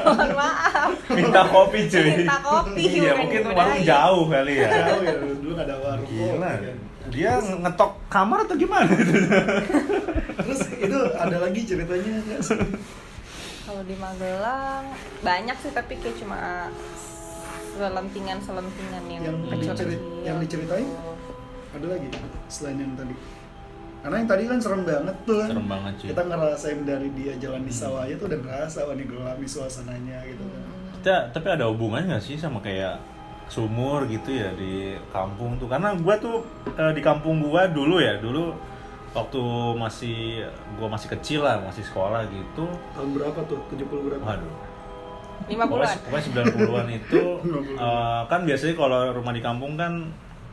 [0.00, 2.10] mohon maaf Minta kopi cuy.
[2.16, 4.68] Minta kopi, Iya, mungkin warung jauh kali ya.
[4.70, 6.30] jauh ya dulu nggak ada warung Gila.
[6.30, 6.76] kopi kan.
[7.04, 8.88] Dia ngetok kamar atau gimana?
[10.40, 12.58] terus itu ada lagi ceritanya nggak sih?
[13.64, 14.84] kalau di Magelang
[15.20, 16.68] banyak sih tapi kayak cuma
[17.72, 20.88] selentingan selentingan yang, Yang kecil-kecil dicerit- yang diceritain?
[21.74, 22.06] Ada lagi
[22.46, 23.14] selain yang tadi.
[24.04, 25.48] Karena yang tadi kan serem banget tuh kan.
[25.48, 26.06] Serem banget cuy.
[26.12, 30.44] kita ngerasain dari dia jalan di sawah aja tuh udah ngerasa wah nih suasananya gitu.
[30.44, 30.64] Kan
[31.00, 33.00] Ta- tapi ada hubungannya nggak sih sama kayak
[33.48, 35.68] sumur gitu ya di kampung tuh?
[35.68, 38.52] Karena gua tuh eh, di kampung gua dulu ya dulu
[39.12, 39.40] waktu
[39.76, 40.44] masih
[40.76, 42.64] gua masih kecil lah masih sekolah gitu.
[42.92, 43.60] Tahun berapa tuh?
[43.72, 44.20] 70 berapa?
[44.20, 44.54] Waduh.
[45.44, 45.96] Lima puluhan.
[46.08, 47.76] Pokoknya, pokoknya 90-an itu 90-an.
[47.80, 49.92] eh, kan biasanya kalau rumah di kampung kan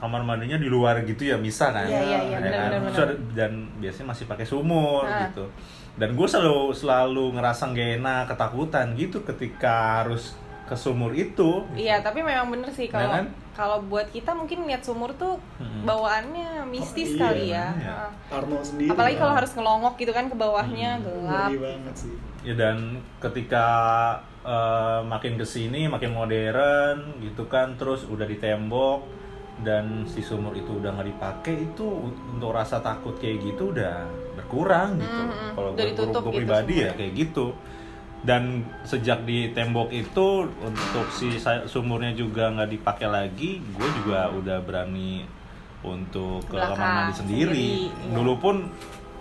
[0.02, 2.82] kamar mandinya di luar gitu ya misah kan Iya, iya, iya, Ya benar, kan?
[2.84, 3.06] benar.
[3.06, 5.24] ada- dan biasanya masih pakai sumur Ah.
[5.24, 5.46] gitu
[5.94, 10.34] dan gue selalu selalu ngerasa gak enak ketakutan gitu ketika harus
[10.64, 13.26] ke sumur itu iya tapi memang bener sih kalau Ya kan?
[13.52, 15.84] kalau buat kita mungkin lihat sumur tuh Mm-mm.
[15.84, 17.94] bawaannya mistis Oh, iya, kali ya iya.
[18.00, 18.10] Heeh.
[18.34, 19.22] Arno sendiri apalagi kan.
[19.22, 21.04] kalau harus ngelongok gitu kan ke bawahnya Hmm.
[21.04, 22.78] gelap banget sih ya dan
[23.22, 23.66] ketika
[24.42, 29.06] eh, makin ke sini makin modern gitu kan terus udah ditembok
[29.62, 34.98] dan si sumur itu udah nggak dipakai itu untuk rasa takut kayak gitu udah berkurang
[34.98, 36.02] gitu Mhm, kalau gue gitu
[36.34, 36.98] pribadi ya sumurnya.
[36.98, 37.46] kayak gitu
[38.22, 38.44] dan
[38.84, 40.28] sejak di tembok itu
[40.62, 45.26] untuk si sumurnya juga nggak dipakai lagi gue juga udah berani
[45.82, 48.14] untuk ke kamar mandi sendiri, sendiri, iya.
[48.14, 48.56] dulu pun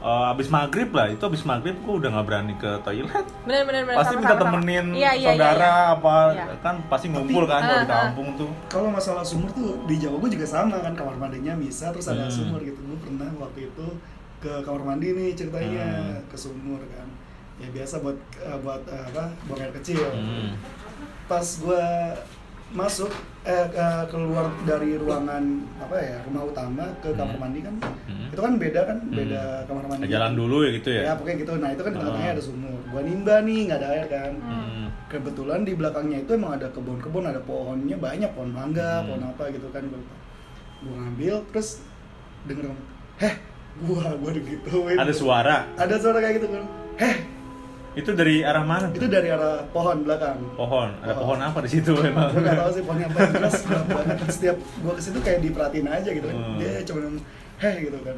[0.00, 3.82] eh, abis maghrib lah itu abis maghrib gue udah nggak berani ke toilet bener bener
[3.84, 4.52] bener pasti sama, minta sama, sama.
[4.56, 5.92] temenin Iya, iya, saudara iya, iya.
[5.92, 6.44] apa Iya.
[6.58, 8.02] kan pasti ngumpul kan kalau di Ah, ah.
[8.06, 11.88] kampung tuh kalau masalah sumur tuh di Jawa gue juga sama kan kamar mandinya bisa
[11.90, 12.32] terus ada Hmm.
[12.32, 13.86] sumur gitu gue pernah waktu itu
[14.38, 15.86] ke kamar mandi nih ceritanya
[16.16, 16.24] Hmm.
[16.24, 17.04] ke sumur kan
[17.56, 20.56] ya biasa buat eh, buat eh, apa buang air kecil Hmm.
[21.26, 21.84] pas gue
[22.70, 25.42] masuk eh ke- keluar dari ruangan
[25.76, 27.42] apa ya rumah utama ke kamar Hmm.
[27.42, 28.28] mandi kan Hmm.
[28.28, 29.10] itu kan beda kan Hmm.
[29.12, 31.98] beda kamar mandi jalan dulu ya gitu ya ya pokoknya gitu nah itu kan di
[31.98, 32.36] tengah-tengahnya Oh.
[32.36, 34.86] ada sumur gua nimba nih nggak ada air kan Hmm.
[35.06, 39.06] kebetulan di belakangnya itu emang ada kebun-kebun ada pohonnya banyak pohon mangga Hmm.
[39.08, 40.14] pohon apa gitu kan gua lupa.
[40.80, 41.68] gua ngambil terus
[42.44, 42.70] denger
[43.18, 43.34] heh
[43.80, 46.64] gua gua digituin ada suara ada suara kayak gitu kan
[46.98, 47.16] heh
[47.92, 50.38] itu dari arah mana itu dari arah pohon belakang.
[50.54, 50.94] Pohon.
[50.98, 51.20] Ada Pohon.
[51.20, 52.30] pohon apa di situ emang?
[52.30, 55.38] Gue gak tau sih pohonnya apa yang jelas gelap banget setiap gue ke situ kayak
[55.40, 56.22] diperhatiin aja gitu.
[56.24, 56.56] Kan Hmm.
[56.56, 57.24] dia cuma ngomong
[57.58, 58.16] heh gitu kan.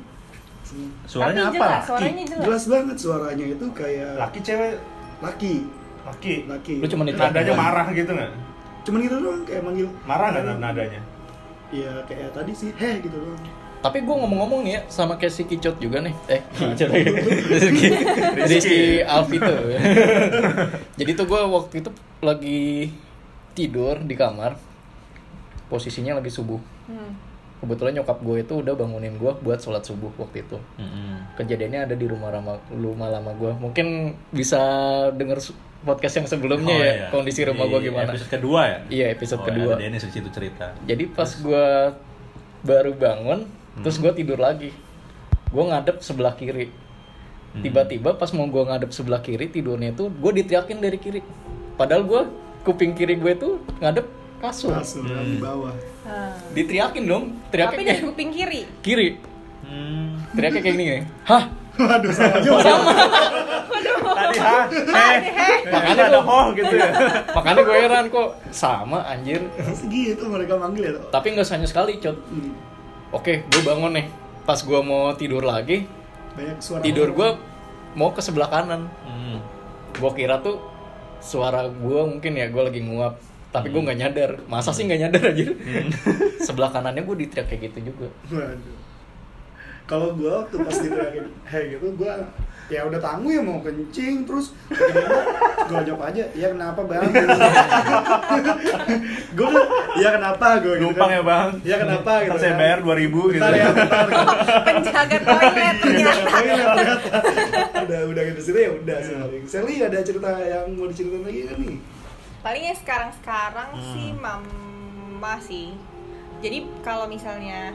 [1.04, 1.66] Suaranya Tapi apa?
[1.66, 2.44] jelas, suaranya jelas.
[2.44, 4.74] jelas banget suaranya itu kayak laki cewek?
[5.20, 5.54] Laki.
[6.02, 6.34] Laki.
[6.46, 6.74] Laki.
[6.78, 7.28] Lu cuma ditelepon.
[7.30, 8.30] nadanya marah gitu nggak?
[8.82, 11.00] Cuman gitu doang kayak manggil marah nggak nadanya?
[11.70, 13.40] Iya kayak tadi sih heh gitu doang
[13.82, 16.14] Tapi gue ngomong-ngomong nih ya sama kayak si Kicot juga nih.
[16.28, 17.10] Eh, Kicot lagi.
[17.50, 17.86] Rizky,
[18.46, 19.50] Rizky Alvito.
[20.98, 21.90] Jadi tuh gue waktu itu
[22.20, 22.62] lagi
[23.52, 24.54] tidur di kamar.
[25.66, 26.60] Posisinya lagi subuh.
[26.86, 27.14] Hmm.
[27.62, 31.38] kebetulan nyokap gue itu udah bangunin gue buat sholat subuh waktu itu Mm-mm.
[31.38, 33.86] kejadiannya ada di rumah lama rumah lama gue mungkin
[34.34, 34.58] bisa
[35.14, 35.38] denger
[35.86, 37.06] podcast yang sebelumnya Oh, ya iya.
[37.14, 38.78] kondisi rumah Di gue gimana Episode kedua ya?
[38.90, 40.66] iya episode Oh, kedua Ada Dennis cerita.
[40.82, 41.66] jadi pas gue
[42.66, 43.46] baru bangun
[43.80, 44.74] terus gue tidur lagi.
[45.48, 46.68] Gue ngadep sebelah kiri.
[47.52, 51.20] Tiba-tiba pas mau gue ngadep sebelah kiri tidurnya itu gue diteriakin dari kiri.
[51.76, 52.22] Padahal gue
[52.64, 54.08] kuping kiri gue tuh ngadep
[54.40, 54.72] kasur.
[54.72, 55.72] Kasur di bawah.
[56.02, 56.34] Ah.
[56.56, 57.24] diteriakin dong.
[57.52, 58.60] Teriaknya Tapi dari kayak kuping kiri.
[58.82, 59.08] kiri.
[59.62, 60.18] Hmm.
[60.34, 60.84] teriaknya kayak gini
[61.22, 61.44] hah?
[61.72, 62.72] Waduh, sama juga.
[64.12, 65.18] Tadi ha, eh,
[65.72, 66.88] Makanya ada ho gitu ya.
[67.36, 69.40] makanya gue heran kok sama anjir.
[69.72, 71.00] Segitu mereka manggil ya.
[71.08, 72.16] Tapi nggak hanya sekali cot.
[72.28, 72.52] Hmm.
[73.12, 74.06] Oke gue bangun nih.
[74.42, 75.86] Pas gue mau tidur lagi
[76.34, 76.82] Banyak suara.
[76.82, 77.28] tidur gue
[77.94, 78.88] mau ke sebelah kanan.
[79.04, 79.38] Hmm.
[79.92, 80.58] gue kira tuh
[81.20, 83.20] suara gue mungkin ya gue lagi nguap.
[83.52, 84.30] Tapi gue nggak nyadar.
[84.48, 85.44] Masa sih nggak nyadar aja
[86.46, 88.08] sebelah kanannya gue diteriak kayak gitu juga.
[88.28, 88.76] Waduh.
[89.84, 92.12] Kalau gue waktu pas diteriakin hey gitu, gue
[92.68, 97.04] ya udah tangguh ya mau kencing terus gue jawab aja ya kenapa bang
[99.32, 99.48] gue
[99.94, 101.12] ya kenapa gue gitu Numpang kan.
[101.12, 101.48] ya bang.
[101.62, 102.60] ya kenapa gitu saya kan.
[102.60, 103.20] bayar 2000 gitu.
[103.34, 104.06] Bentar ya bentar
[104.66, 106.22] Penjaga toilet Iya, ternyata.
[106.24, 107.18] toilet ternyata.
[107.82, 111.40] udah udah gitu sih ya udah sih paling Sally ada cerita yang mau diceritain lagi
[111.44, 111.76] kan nih
[112.40, 113.86] Paling ya sekarang-sekarang Hmm.
[113.92, 115.68] sih mama sih.
[116.40, 117.70] Jadi kalau misalnya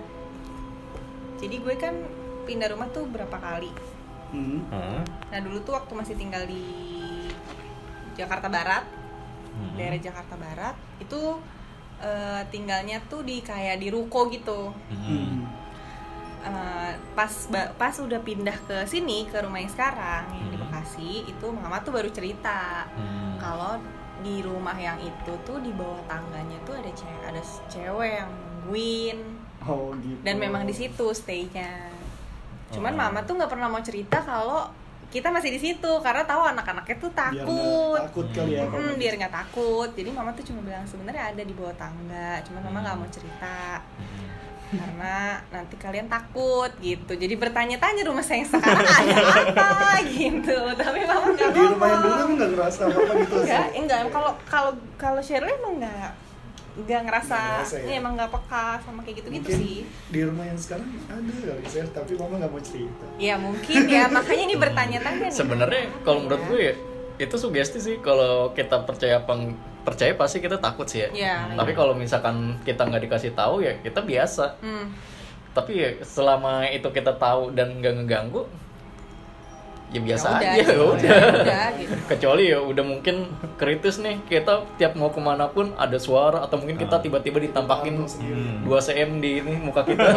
[1.38, 1.96] jadi gue kan
[2.44, 3.72] pindah rumah tuh berapa kali.
[4.30, 5.00] hmm.
[5.28, 6.64] Nah dulu tuh waktu masih tinggal di
[8.14, 8.84] Jakarta Barat,
[9.54, 9.74] Hmm.
[9.74, 11.38] daerah Jakarta Barat, itu
[11.98, 14.70] eh, tinggalnya tuh di kayak di ruko gitu.
[14.88, 15.50] Hmm.
[16.40, 20.64] Eh, pas ba- pas udah pindah ke sini ke rumah yang sekarang yang di Hmm.
[20.64, 23.36] Bekasi, itu mama tuh baru cerita Hmm.
[23.38, 23.82] kalau
[24.18, 29.18] di rumah yang itu tuh di bawah tangganya tuh ada cewek ada cewek yang nungguin
[29.64, 31.90] oh gitu dan memang di situ stay-nya.
[32.68, 33.00] Cuman Oh.
[33.00, 34.68] mama tuh nggak pernah mau cerita kalau
[35.08, 37.98] kita masih di situ karena tahu anak-anaknya tuh biar nggak takut.
[38.04, 39.90] takut kali ya kalau Mm, biar nggak takut.
[39.94, 43.02] Jadi mama tuh cuma bilang sebenarnya ada di bawah tangga, cuman mama nggak Hmm.
[43.02, 43.60] mau cerita
[44.68, 44.76] Hmm.
[44.76, 45.16] karena
[45.48, 47.16] nanti kalian takut gitu.
[47.16, 50.58] Jadi bertanya-tanya rumah saya yang sekarang ada apa gitu.
[50.76, 54.00] Tapi mama nggak di rumah yang dulu nggak ngerasa apa gitu Enggak, enggak.
[54.12, 56.12] Kalau kalau kalau Shirley emang nggak
[56.80, 57.84] nggak ngerasa, Nggak ngerasa ya?
[57.84, 59.78] ini emang nggak peka sama kayak gitu-gitu Mungkin sih.
[60.08, 64.04] di rumah yang sekarang ada kali sih tapi mama nggak mau cerita Ya mungkin ya,
[64.16, 65.34] makanya ini bertanya-tanya nih.
[65.34, 66.74] sebenarnya kalau menurut gue ya
[67.18, 69.34] itu sugesti sih kalau kita percaya apa
[69.82, 71.36] percaya pasti kita takut sih ya Ya.
[71.52, 74.94] tapi kalau misalkan kita nggak dikasih tahu ya kita biasa Hmm.
[75.52, 78.46] tapi ya selama itu kita tahu dan nggak ngeganggu
[79.88, 80.68] ya biasa Ya udah, aja gitu.
[80.68, 81.94] ya udah udah, gitu.
[82.06, 83.16] kecuali ya udah mungkin
[83.56, 87.02] kritis nih kita tiap mau ke mana pun ada suara atau mungkin kita Ah.
[87.02, 88.36] tiba-tiba ditampakin sendiri.
[88.36, 88.64] Hmm.
[88.64, 90.04] 2 cm di ini muka kita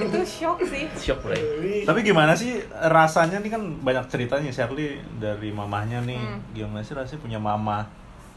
[0.00, 0.90] Itu shock sih.
[0.96, 6.18] shock bro Ini Tapi gimana sih rasanya nih kan banyak ceritanya Shirley dari mamahnya nih.
[6.18, 6.38] Hmm.
[6.50, 7.86] Gimana sih rasanya punya mama,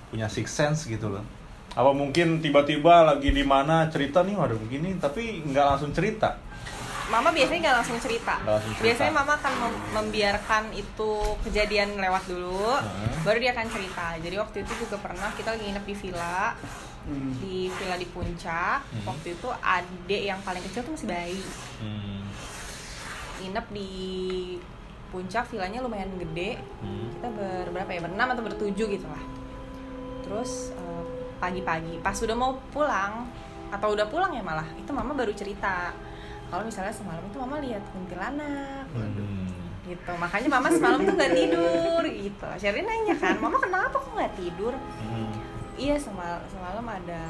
[0.08, 1.24] punya six sense gitu loh.
[1.74, 6.38] Apa mungkin tiba-tiba lagi di mana cerita nih waduh begini tapi nggak langsung cerita.
[7.08, 8.36] Mama biasanya nggak langsung cerita.
[8.44, 8.84] Langsung cerita.
[8.84, 11.12] Biasanya mama akan mem- membiarkan itu
[11.48, 13.24] kejadian lewat dulu, Heeh.
[13.24, 14.08] baru dia akan cerita.
[14.20, 16.52] Jadi waktu itu juga pernah kita lagi nginep di villa,
[17.08, 17.32] hmm.
[17.40, 18.80] di villa di puncak.
[18.84, 19.06] Hmm.
[19.08, 21.44] Waktu itu adik yang paling kecil tuh masih bayi.
[21.80, 22.28] Hmm.
[23.40, 23.92] Nginep di
[25.08, 26.60] puncak, villanya lumayan gede.
[26.84, 27.08] Hmm.
[27.16, 28.00] Kita ber berapa ya?
[28.04, 29.24] Berenam atau bertujuh gitu lah.
[30.28, 31.04] Terus eh,
[31.40, 33.32] pagi-pagi, pas udah mau pulang
[33.72, 35.96] atau udah pulang ya malah, itu mama baru cerita.
[36.48, 39.52] Kalau misalnya semalam itu mama lihat kuntilanak, Hmm.
[39.84, 44.36] gitu makanya mama semalam tuh nggak tidur gitu Sherry nanya kan mama kenapa kok nggak
[44.36, 45.32] tidur Hmm.
[45.76, 47.24] iya semal semalam ada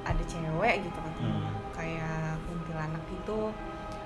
[0.00, 1.50] ada cewek gitu kan Hmm.
[1.74, 3.50] kayak kuntilanak gitu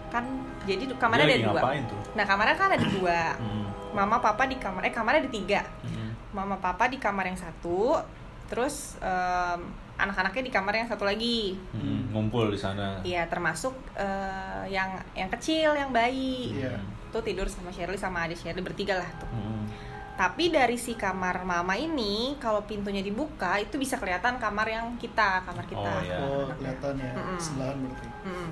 [0.09, 0.25] kan
[0.65, 2.01] jadi kamarnya ada dua tuh?
[2.17, 3.67] nah kamarnya kan ada dua Hmm.
[3.93, 6.17] mama papa di kamar eh kamarnya ada tiga Hmm.
[6.33, 8.01] mama papa di kamar yang satu
[8.49, 9.61] terus em,
[9.95, 12.11] anak-anaknya di kamar yang satu lagi Hmm.
[12.11, 12.99] Ngumpul di sana.
[13.03, 16.79] iya termasuk eh, yang yang kecil yang bayi Iya.
[17.11, 19.67] tuh tidur sama Shirley sama adik Shirley bertiga lah tuh Hmm.
[20.15, 25.43] Tapi dari si kamar mama ini, kalau pintunya dibuka itu bisa kelihatan kamar yang kita,
[25.43, 25.83] kamar kita.
[25.83, 26.17] Oh, iya.
[26.21, 27.35] oh kelihatan ya Mm-mm.
[27.35, 28.51] sebelahan berarti Mm-mm.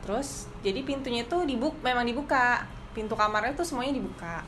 [0.00, 0.28] Terus
[0.62, 2.64] jadi pintunya itu dibuka, memang dibuka.
[2.96, 4.40] Pintu kamarnya itu semuanya dibuka.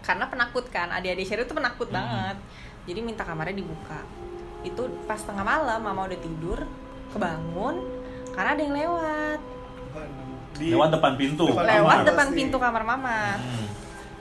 [0.00, 1.98] Karena penakut kan, adik-adik Sherry itu penakut Mm-mm.
[1.98, 2.36] banget.
[2.86, 3.98] Jadi minta kamarnya dibuka.
[4.62, 6.58] Itu pas tengah malam mama udah tidur,
[7.10, 7.76] kebangun
[8.30, 9.38] karena ada yang lewat.
[10.54, 11.44] Di- Lewat depan pintu.
[11.46, 12.36] Depan Lewat kamar depan pasti.
[12.36, 13.18] pintu kamar mama.
[13.36, 13.68] Hmm.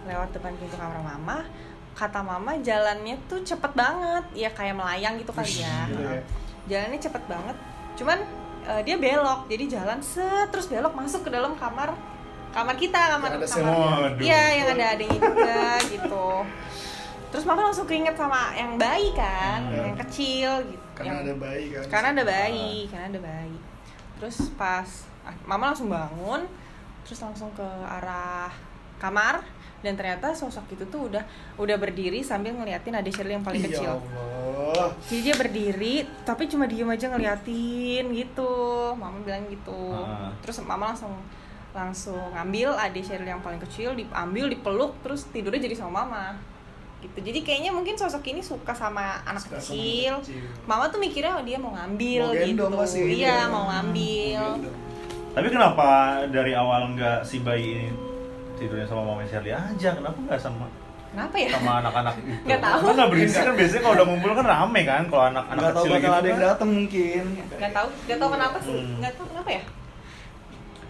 [0.02, 1.46] lewat depan pintu kamar mama
[1.94, 6.22] kata mama jalannya tuh cepet banget ya kayak melayang gitu kali ya gitu ya.
[6.66, 7.58] jalannya cepet banget
[7.94, 8.18] cuman
[8.66, 11.94] eh, dia belok jadi jalan set terus belok masuk ke dalam kamar
[12.50, 16.26] kamar kita kamar Yang ada kamar iya yang ada adanya juga gitu
[17.32, 19.88] terus mama langsung keinget sama yang bayi kan Hmm.
[19.88, 21.84] yang kecil gitu karena yang- ada bayi kan.
[21.90, 23.58] karena ada bayi karena ada bayi.
[24.16, 24.90] Terus pas
[25.22, 26.44] ah, mama langsung bangun
[27.02, 28.52] terus langsung ke arah
[28.98, 29.42] kamar
[29.82, 31.24] dan ternyata sosok itu tuh udah
[31.58, 33.98] udah berdiri sambil ngeliatin adik Shirley yang paling ya kecil.
[33.98, 34.94] Allah.
[35.02, 38.54] Jadi dia berdiri tapi cuma diem aja ngeliatin gitu.
[38.94, 39.98] Mama bilang gitu.
[39.98, 40.30] Ah.
[40.40, 41.18] terus mama langsung
[41.72, 46.36] langsung ngambil adik Shirley yang paling kecil diambil dipeluk terus tidurnya jadi sama mama
[47.02, 50.14] gitu jadi kayaknya mungkin sosok ini suka sama anak Suka sama kecil.
[50.14, 50.44] anak kecil.
[50.64, 52.98] mama tuh mikirnya oh, dia mau ngambil Mau gitu gitu.
[53.10, 54.72] iya mau ngambil Mau.
[55.32, 55.88] Tapi kenapa
[56.28, 57.88] dari awal nggak si bayi ini
[58.54, 59.90] tidurnya sama mama Shirley aja?
[59.92, 60.68] Kenapa nggak sama
[61.08, 62.32] kenapa ya sama anak-anak itu?
[62.46, 62.80] Nggak tahu.
[62.86, 65.92] Kan berisik kan biasanya kalau udah ngumpul kan rame kan kalau anak-anak nggak tahu kecil
[65.94, 66.48] bakal gitu ada yang kan.
[66.48, 68.96] datang mungkin nggak tahu nggak tahu kenapa sih Hmm.
[69.00, 69.64] nggak tahu kenapa ya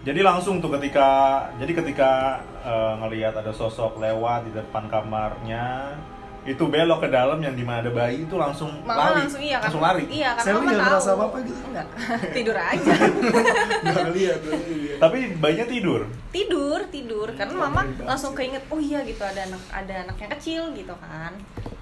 [0.02, 5.94] Jadi langsung tuh ketika jadi ketika eh, ngelihat ada sosok lewat di depan kamarnya
[6.42, 9.22] itu belok ke dalam yang di mana ada bayi itu langsung mama lari.
[9.22, 10.04] langsung iya kan langsung lari.
[10.10, 10.88] iya karena Sally mama nggak tahu.
[10.90, 11.60] ngerasa apa-apa gitu?
[11.70, 11.88] enggak.
[12.36, 12.92] Tidur aja.
[13.82, 14.40] Nggak lihat
[15.02, 16.00] tapi bayinya tidur?
[16.30, 17.28] Tidur tidur.
[17.34, 20.94] Karena Wah, mama langsung keinget oh iya gitu ada anak ada anak yang kecil gitu
[20.98, 21.34] kan.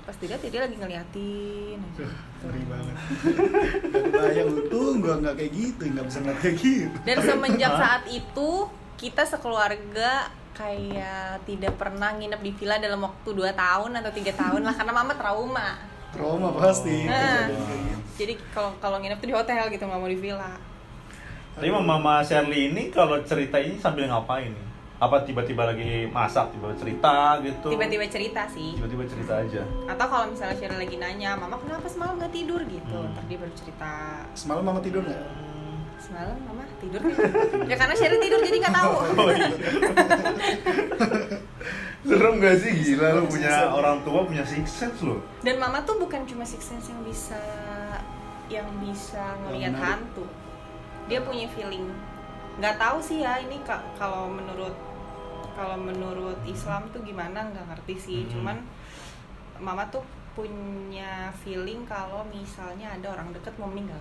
[0.05, 2.09] Pas dilihat ya dia lagi ngeliatin aja.
[2.45, 2.95] Ngeri banget.
[2.97, 4.49] Nggak kebayang.
[4.57, 6.97] Untung gua nggak kayak gitu nggak bisa ngeliat kayak gitu.
[7.05, 8.51] Dan semenjak saat itu
[8.97, 10.29] kita sekeluarga
[10.61, 14.93] kayak tidak pernah nginep di villa dalam waktu 2 tahun atau tiga tahun lah karena
[14.93, 15.69] mama trauma.
[16.13, 17.09] Trauma pasti.
[17.09, 17.49] Nah.
[18.21, 20.53] jadi kalau kalau nginep tuh di hotel gitu nggak mau di villa.
[21.57, 24.53] Tapi mama Shirley ini kalau cerita ini sambil ngapain?
[24.53, 24.71] Nih
[25.01, 27.73] apa tiba-tiba lagi masak tiba-tiba cerita gitu?
[27.73, 28.77] Tiba-tiba cerita sih.
[28.77, 29.63] Tiba-tiba cerita aja.
[29.89, 32.61] Atau kalau misalnya Sheryl lagi nanya mama kenapa semalam nggak tidur?
[32.69, 32.99] Gitu.
[33.01, 33.17] Hmm.
[33.17, 33.93] ntar dia baru cerita.
[34.37, 35.25] Semalam mama tidur nggak
[36.01, 37.69] semalam mama tidur nggak?
[37.69, 38.93] ya karena Sheryl tidur jadi nggak tahu.
[39.21, 39.49] Oh, iya.
[42.01, 42.73] serem gak sih?
[42.73, 46.65] Gila lu punya orang tua punya six sense lu dan mama tuh bukan cuma six
[46.73, 47.41] sense yang bisa
[48.51, 50.27] yang bisa ngelihat hantu.
[51.07, 51.87] Dia punya feeling.
[52.59, 54.75] Nggak tahu sih ya ini ka- kalau menurut
[55.55, 57.47] kalau menurut Islam tuh gimana?
[57.53, 58.21] Nggak ngerti sih.
[58.27, 58.31] Hmm.
[58.33, 58.57] cuman
[59.61, 60.01] mama tuh
[60.33, 63.99] punya feeling kalau misalnya ada orang deket mau meninggal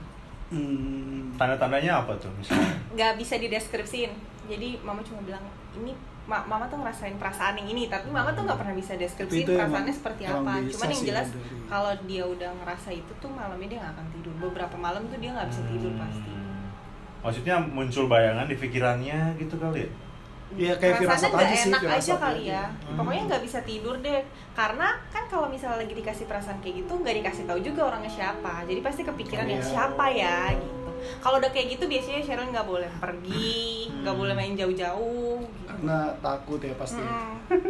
[0.49, 1.35] hmm.
[1.35, 2.73] tanda-tandanya apa tuh misalnya?
[2.95, 4.11] Nggak bisa dideskripsiin.
[4.45, 5.41] Jadi mama cuma bilang
[5.73, 5.93] ini
[6.25, 9.93] ma- mama tuh ngerasain perasaan yang ini tapi mama tuh nggak pernah bisa deskripsiin perasaannya
[9.93, 10.61] seperti apa.
[10.63, 14.33] cuman yang jelas dari- kalau dia udah ngerasa itu tuh malamnya dia nggak akan tidur.
[14.39, 16.01] Beberapa malam tuh dia nggak bisa tidur Hmm.
[16.01, 16.31] pasti
[17.19, 19.89] maksudnya muncul bayangan di pikirannya gitu kali ya
[20.49, 22.97] Iya kayak firasat Rasanya nggak aja sih enak aja kali ya Hmm.
[22.97, 27.15] pokoknya nggak bisa tidur deh karena kan kalau misalnya lagi dikasih perasaan kayak gitu nggak
[27.21, 29.69] dikasih tahu juga orangnya siapa jadi pasti kepikiran Oh, yang iya.
[29.69, 33.61] siapa ya gitu kalau udah kayak gitu biasanya Cheryl nggak boleh pergi
[33.95, 34.19] nggak Hmm.
[34.19, 35.63] boleh main jauh-jauh gitu.
[35.63, 36.99] karena takut ya pasti
[37.47, 37.61] kan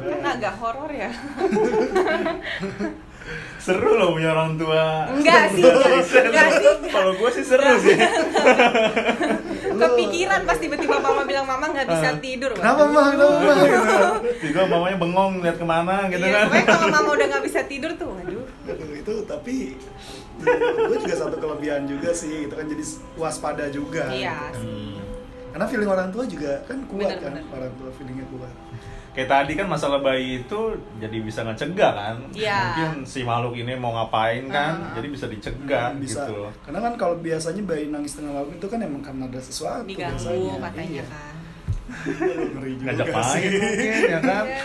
[0.00, 1.10] banget agak horor ya
[3.56, 5.08] seru loh punya orang tua.
[5.08, 6.68] Enggak sih, enggak, sih.
[6.88, 7.96] kalau gue sih seru sih.
[9.74, 12.18] Kepikiran pas tiba-tiba mama bilang mama nggak bisa Ah.
[12.18, 12.50] tidur.
[12.52, 13.56] Kenapa mah kenapa mah
[14.42, 16.62] tiba mamanya bengong lihat ke mana gitu Iya, kan.
[16.64, 18.44] kalau mama udah nggak bisa tidur tuh waduh.
[18.66, 19.74] Aduh, itu tapi
[20.84, 22.84] gue juga satu kelebihan juga sih itu kan jadi
[23.16, 24.08] waspada juga.
[24.08, 24.36] Iya.
[24.52, 24.92] Gitu sih
[25.50, 27.46] karena feeling orang tua juga kan kuat Bener, kan bener.
[27.48, 28.50] orang tua feelingnya kuat
[29.14, 30.60] kayak tadi kan masalah bayi itu
[30.98, 32.58] jadi bisa ngecegah kan Iya.
[32.74, 34.92] mungkin si makhluk ini mau ngapain kan Ah.
[34.92, 38.66] jadi bisa dicegah bisa gitu loh karena kan kalau biasanya bayi nangis tengah malam itu
[38.66, 40.54] kan emang karena ada sesuatu diganggu biasanya.
[40.60, 41.04] katanya Iya.
[41.06, 41.34] kan
[42.50, 43.14] ngeri juga ngajak sih.
[43.14, 44.64] main mungkin ya kan Iya.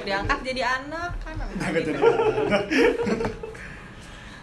[0.00, 1.98] diangkat jadi anak kan Ngajak jadi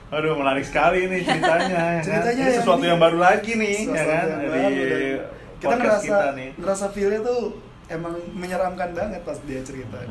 [0.07, 2.03] Aduh menarik sekali nih ceritanya ya kan?
[2.05, 5.09] Ceritanya Ini yang sesuatu ini- yang baru lagi nih ya kan yang dari
[5.55, 7.41] kita ngerasa kita nih ngerasa feelnya tuh
[7.87, 10.01] emang menyeramkan banget pas dia cerita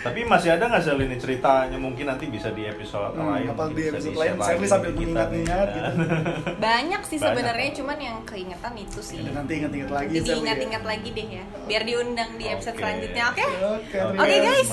[0.00, 3.62] Tapi masih ada nggak sih ini ceritanya mungkin nanti bisa di episode Hmm, lain apa
[3.70, 5.80] di episode lain, Sally sambil mengingat-ingat gitu.
[5.80, 5.94] kan?
[6.66, 10.34] banyak sih sebenarnya cuman yang keingetan itu sih Ya, nanti ingat-ingat lagi Sally, ya.
[10.36, 12.82] ingat-ingat lagi deh ya biar diundang di episode Oke.
[12.82, 14.68] selanjutnya oke Oke, Oke, terima guys.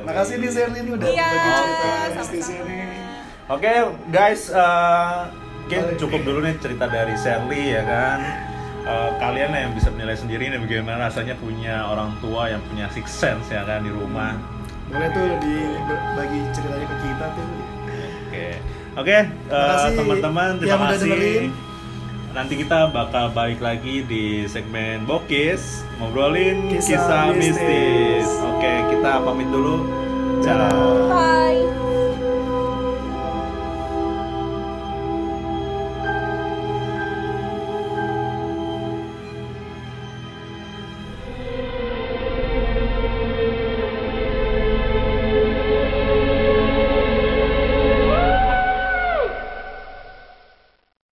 [0.00, 1.50] Makasih nih Sherly ini udah iya bagi
[2.24, 2.52] cerita.
[3.48, 3.72] Oke
[4.08, 5.16] guys, eh,
[5.62, 5.98] mungkin Balik.
[6.00, 8.20] cukup dulu nih cerita dari Sherly ya kan.
[8.88, 12.88] Eh, kalian lah yang bisa menilai sendiri nih bagaimana rasanya punya orang tua yang punya
[12.88, 14.32] six sense ya kan di rumah.
[14.88, 17.46] Boleh tuh dibagi ceritanya ke kita tuh.
[18.28, 18.48] Oke,
[18.96, 21.04] oke eh, kasih teman-teman terima kasih.
[21.04, 21.44] dengerin.
[22.32, 27.60] Nanti kita bakal balik lagi di segmen Bokis ngobrolin Kisah kisah, mistis.
[27.60, 28.28] mistis.
[28.40, 29.84] Oke, kita pamit dulu.
[30.40, 31.12] Ciao.
[31.12, 31.87] bye